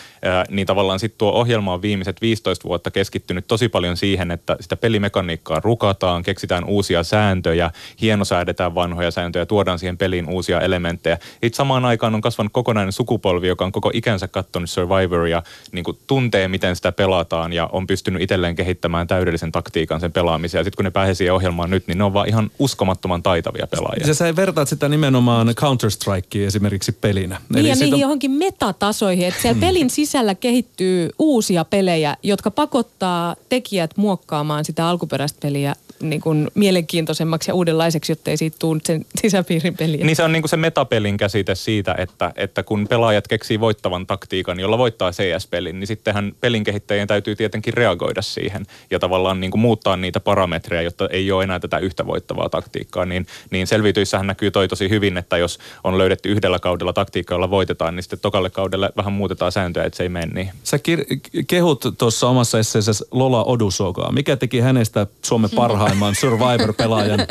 Niin 0.50 0.66
tavallaan 0.66 0.98
sitten 0.98 1.18
tuo 1.18 1.32
ohjelma 1.32 1.72
on 1.72 1.82
viimeiset 1.82 2.20
15 2.20 2.68
vuotta 2.68 2.90
keskittynyt 2.90 3.46
tosi 3.46 3.68
paljon 3.68 3.96
siihen, 3.96 4.30
että 4.30 4.56
sitä 4.60 4.76
pelimekaniikkaa 4.76 5.60
rukataan, 5.60 6.22
keksitään 6.22 6.64
uusia 6.64 7.02
sääntöjä, 7.02 7.70
hienosäädetään 8.00 8.74
vanhoja 8.74 9.10
sääntöjä, 9.10 9.46
tuodaan 9.46 9.78
siihen 9.78 9.98
peliin 9.98 10.28
uusia 10.28 10.60
elementtejä. 10.60 11.18
Itse 11.42 11.56
samaan 11.56 11.84
aikaan 11.84 12.14
on 12.14 12.20
kasvanut 12.20 12.52
kokonainen 12.52 12.92
sukupolvi, 12.92 13.48
joka 13.48 13.64
on 13.64 13.72
koko 13.72 13.90
ikänsä 13.94 14.28
katsonut 14.28 14.70
Survivoria, 14.70 15.42
niin 15.72 15.84
kuin 15.84 15.98
tuntee, 16.06 16.48
miten 16.48 16.76
sitä 16.76 16.92
pelataan 16.92 17.52
ja 17.52 17.66
on 17.72 17.86
pystynyt 17.86 18.22
itselleen 18.22 18.56
kehittämään 18.56 19.06
täydellisen 19.06 19.52
taktiikan 19.52 20.00
sen 20.00 20.12
pelaamiseen. 20.12 20.64
Ja 20.64 20.70
kun 20.76 20.84
ne 20.84 20.90
pääsee 20.90 21.14
siihen 21.14 21.34
ohjelmaan 21.34 21.70
nyt, 21.70 21.86
niin 21.86 21.98
ne 21.98 22.04
on 22.04 22.14
vaan 22.14 22.28
ihan 22.28 22.50
uskomattoman 22.58 23.22
taitavia 23.22 23.66
pelaajia. 23.66 24.06
Ja 24.06 24.14
sä 24.14 24.36
vertaat 24.36 24.68
sitä 24.68 24.88
nimenomaan 24.88 25.48
Counter-Strikeen 25.48 26.46
esimerkiksi 26.46 26.92
pelinä. 26.92 27.40
Niin 27.48 27.58
Eli 27.58 27.68
ja 27.68 27.74
niihin 27.74 27.94
on... 27.94 28.00
johonkin 28.00 28.30
metatasoihin, 28.30 29.26
että 29.26 29.42
siellä 29.42 29.54
hmm. 29.54 29.66
pelin 29.66 29.90
sisällä 29.90 30.15
kehittyy 30.34 31.10
uusia 31.18 31.64
pelejä, 31.64 32.16
jotka 32.22 32.50
pakottaa 32.50 33.36
tekijät 33.48 33.96
muokkaamaan 33.96 34.64
sitä 34.64 34.88
alkuperäistä 34.88 35.38
peliä 35.42 35.74
niin 36.00 36.20
kuin 36.20 36.48
mielenkiintoisemmaksi 36.54 37.50
ja 37.50 37.54
uudenlaiseksi, 37.54 38.12
jotta 38.12 38.30
ei 38.30 38.36
siitä 38.36 38.56
tule 38.58 38.80
sen 38.84 39.04
sisäpiirin 39.20 39.76
peliä. 39.76 40.06
Niin 40.06 40.16
se 40.16 40.22
on 40.22 40.32
niin 40.32 40.42
kuin 40.42 40.50
se 40.50 40.56
metapelin 40.56 41.16
käsite 41.16 41.54
siitä, 41.54 41.94
että, 41.98 42.32
että 42.36 42.62
kun 42.62 42.88
pelaajat 42.88 43.28
keksii 43.28 43.60
voittavan 43.60 44.06
taktiikan, 44.06 44.60
jolla 44.60 44.78
voittaa 44.78 45.10
CS-pelin, 45.10 45.80
niin 45.80 45.86
sittenhän 45.86 46.32
pelin 46.40 46.64
kehittäjien 46.64 47.08
täytyy 47.08 47.36
tietenkin 47.36 47.74
reagoida 47.74 48.22
siihen 48.22 48.66
ja 48.90 48.98
tavallaan 48.98 49.40
niin 49.40 49.50
kuin 49.50 49.60
muuttaa 49.60 49.96
niitä 49.96 50.20
parametreja, 50.20 50.82
jotta 50.82 51.08
ei 51.10 51.32
ole 51.32 51.44
enää 51.44 51.60
tätä 51.60 51.78
yhtä 51.78 52.06
voittavaa 52.06 52.48
taktiikkaa. 52.48 53.06
Niin, 53.06 53.26
niin 53.50 53.66
selviytyissähän 53.66 54.26
näkyy 54.26 54.50
toi 54.50 54.68
tosi 54.68 54.90
hyvin, 54.90 55.16
että 55.16 55.38
jos 55.38 55.58
on 55.84 55.98
löydetty 55.98 56.28
yhdellä 56.28 56.58
kaudella 56.58 56.92
taktiikka, 56.92 57.34
jolla 57.34 57.50
voitetaan, 57.50 57.96
niin 57.96 58.02
sitten 58.02 58.18
tokalle 58.18 58.50
kaudelle 58.50 58.90
vähän 58.96 59.12
muutetaan 59.12 59.52
sääntöjä, 59.52 59.86
että 59.86 59.96
se 59.96 60.02
ei 60.02 60.08
mene 60.08 60.26
niin. 60.34 60.50
Sä 60.64 60.76
kir- 60.76 61.44
kehut 61.46 61.84
tuossa 61.98 62.28
omassa 62.28 62.58
esseessä 62.58 63.04
Lola 63.10 63.44
Odusokaa. 63.44 64.12
Mikä 64.12 64.36
teki 64.36 64.60
hänestä 64.60 65.06
Suomen 65.22 65.50
parhaan 65.56 65.85
parhaimman 65.86 66.14
Survivor-pelaajan 66.14 67.26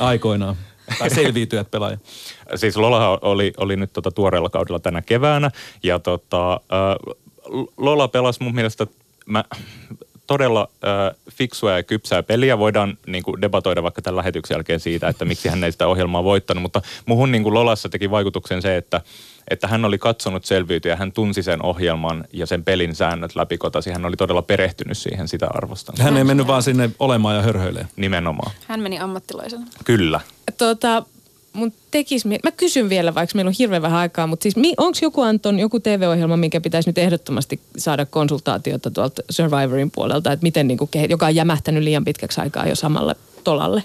aikoinaan? 0.00 0.56
Tai 0.98 1.10
selviytyjät 1.10 1.70
pelaaja. 1.70 1.98
Siis 2.54 2.76
Lola 2.76 3.18
oli, 3.22 3.52
oli 3.56 3.76
nyt 3.76 3.92
tota 3.92 4.10
tuoreella 4.10 4.48
kaudella 4.50 4.78
tänä 4.78 5.02
keväänä 5.02 5.50
ja 5.82 5.98
tota, 5.98 6.52
äh, 6.52 7.16
Lola 7.76 8.08
pelasi 8.08 8.42
mun 8.42 8.54
mielestä, 8.54 8.86
mä, 9.26 9.44
todella 10.26 10.68
äh, 10.84 11.16
fiksua 11.30 11.72
ja 11.72 11.82
kypsää 11.82 12.22
peliä. 12.22 12.58
Voidaan 12.58 12.98
niin 13.06 13.22
kuin, 13.22 13.42
debatoida 13.42 13.82
vaikka 13.82 14.02
tämän 14.02 14.16
lähetyksen 14.16 14.54
jälkeen 14.54 14.80
siitä, 14.80 15.08
että 15.08 15.24
miksi 15.24 15.48
hän 15.48 15.64
ei 15.64 15.72
sitä 15.72 15.86
ohjelmaa 15.86 16.24
voittanut, 16.24 16.62
mutta 16.62 16.82
muhun 17.06 17.32
niin 17.32 17.42
kuin 17.42 17.54
Lolassa 17.54 17.88
teki 17.88 18.10
vaikutuksen 18.10 18.62
se, 18.62 18.76
että 18.76 19.00
että 19.50 19.68
hän 19.68 19.84
oli 19.84 19.98
katsonut 19.98 20.44
selviytyä, 20.44 20.96
hän 20.96 21.12
tunsi 21.12 21.42
sen 21.42 21.64
ohjelman 21.64 22.24
ja 22.32 22.46
sen 22.46 22.64
pelin 22.64 22.94
säännöt 22.94 23.36
läpikotasi. 23.36 23.90
Hän 23.90 24.04
oli 24.04 24.16
todella 24.16 24.42
perehtynyt 24.42 24.98
siihen, 24.98 25.28
sitä 25.28 25.46
arvostan. 25.50 25.94
Hän 25.98 26.16
ei 26.16 26.24
mennyt 26.24 26.46
vaan 26.46 26.62
sinne 26.62 26.90
olemaan 26.98 27.36
ja 27.36 27.42
hörhöilee. 27.42 27.86
Nimenomaan. 27.96 28.52
Hän 28.66 28.80
meni 28.80 28.98
ammattilaisena. 28.98 29.66
Kyllä. 29.84 30.20
Tota, 30.58 31.02
mun 31.52 31.72
tekis, 31.90 32.24
mä 32.24 32.52
kysyn 32.56 32.88
vielä, 32.88 33.14
vaikka 33.14 33.34
meillä 33.34 33.48
on 33.48 33.54
hirveän 33.58 33.82
vähän 33.82 33.98
aikaa, 33.98 34.26
mutta 34.26 34.42
siis 34.42 34.54
onko 34.76 34.98
joku 35.02 35.20
Anton, 35.20 35.58
joku 35.58 35.80
TV-ohjelma, 35.80 36.36
minkä 36.36 36.60
pitäisi 36.60 36.88
nyt 36.88 36.98
ehdottomasti 36.98 37.60
saada 37.76 38.06
konsultaatiota 38.06 38.90
tuolta 38.90 39.22
Survivorin 39.30 39.90
puolelta, 39.90 40.32
että 40.32 40.42
miten 40.42 40.68
niin 40.68 40.78
kuin, 40.78 40.90
joka 41.08 41.26
on 41.26 41.34
jämähtänyt 41.34 41.82
liian 41.82 42.04
pitkäksi 42.04 42.40
aikaa 42.40 42.66
jo 42.66 42.74
samalle 42.74 43.14
tolalle? 43.44 43.82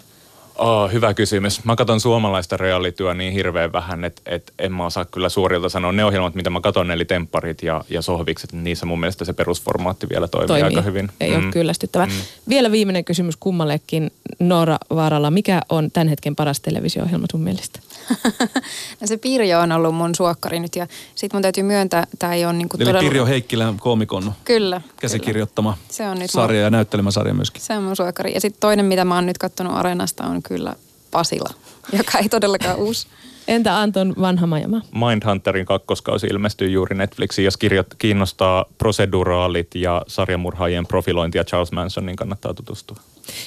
Oh, 0.58 0.92
hyvä 0.92 1.14
kysymys. 1.14 1.66
Mä 1.66 1.76
katson 1.76 2.00
suomalaista 2.00 2.58
realityä 2.58 3.14
niin 3.14 3.34
hirveän 3.34 3.74
vähän, 3.74 4.04
että, 4.04 4.22
että 4.26 4.52
en 4.60 4.74
mä 4.74 4.86
osaa 4.86 5.06
kyllä 5.06 5.30
suorilta 5.30 5.70
sanoa. 5.70 5.92
Ne 5.92 6.06
ohjelmat, 6.06 6.36
mitä 6.36 6.50
mä 6.50 6.62
katson, 6.62 6.92
eli 6.92 7.06
tempparit 7.06 7.64
ja, 7.64 7.84
ja 7.90 8.02
sohvikset, 8.02 8.54
niin 8.54 8.64
niissä 8.64 8.86
mun 8.86 9.00
mielestä 9.00 9.26
se 9.26 9.34
perusformaatti 9.34 10.10
vielä 10.10 10.28
toimii, 10.28 10.48
toimii. 10.48 10.64
aika 10.64 10.82
hyvin. 10.82 11.10
Ei 11.20 11.30
mm. 11.32 11.44
ole 11.44 11.52
kyllästyttävä. 11.52 12.06
Mm. 12.06 12.12
Vielä 12.50 12.72
viimeinen 12.72 13.06
kysymys 13.06 13.36
kummallekin. 13.38 14.12
Noora 14.40 14.78
Vaaralla, 14.96 15.32
mikä 15.32 15.62
on 15.70 15.92
tämän 15.92 16.08
hetken 16.08 16.36
paras 16.36 16.60
televisio-ohjelma 16.60 17.26
sun 17.32 17.42
mielestä? 17.42 17.80
no 19.02 19.08
se 19.08 19.18
Pirjo 19.18 19.60
on 19.60 19.72
ollut 19.72 19.96
mun 19.96 20.16
suokkari 20.16 20.60
nyt 20.60 20.76
ja 20.76 20.88
sit 21.16 21.34
mun 21.34 21.42
täytyy 21.42 21.64
myöntää, 21.64 22.08
tämä 22.20 22.34
ei 22.34 22.46
ole 22.46 22.54
niinku 22.54 22.78
Eli 22.78 22.86
todella... 22.86 23.10
Pirjo 23.10 23.26
Heikkilän 23.26 23.78
koomikon 23.78 24.34
kyllä, 24.46 24.82
käsikirjoittama 25.00 25.74
kyllä. 25.74 25.94
Se 25.94 26.08
on 26.08 26.20
nyt 26.20 26.32
sarja 26.32 26.58
mun... 26.58 26.64
ja 26.64 26.70
näyttelemä 26.70 27.12
sarja 27.12 27.34
myöskin. 27.34 27.62
Se 27.62 27.74
on 27.74 27.84
mun 27.84 27.96
suokkari. 27.96 28.34
Ja 28.34 28.42
sitten 28.42 28.60
toinen, 28.60 28.86
mitä 28.86 29.06
mä 29.06 29.16
oon 29.16 29.26
nyt 29.26 29.38
kattonut 29.38 29.74
Areenasta 29.76 30.24
on 30.44 30.58
kyllä 30.58 30.76
Pasila, 31.12 31.50
joka 31.94 32.18
ei 32.18 32.30
todellakaan 32.30 32.78
uusi. 32.78 33.08
Entä 33.48 33.80
Anton 33.80 34.14
vanha 34.22 34.48
majama? 34.48 34.82
Mindhunterin 34.92 35.66
kakkoskausi 35.66 36.28
ilmestyy 36.28 36.70
juuri 36.70 36.98
Netflixiin. 36.98 37.46
Jos 37.46 37.58
kirjat 37.58 37.88
kiinnostaa 37.98 38.66
proseduraalit 38.78 39.76
ja 39.76 40.02
sarjamurhaajien 40.08 40.88
profilointia 40.88 41.44
Charles 41.44 41.72
Manson, 41.72 42.06
niin 42.06 42.16
kannattaa 42.16 42.54
tutustua. 42.54 42.98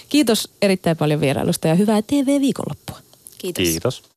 Kiitos 0.09 0.51
erittäin 0.63 0.97
paljon 0.97 1.21
vierailusta 1.21 1.69
ja 1.69 1.75
hyvää 1.75 2.03
TV-viikonloppua. 2.03 2.99
Kiitos. 3.39 3.65
Kiitos. 3.65 4.03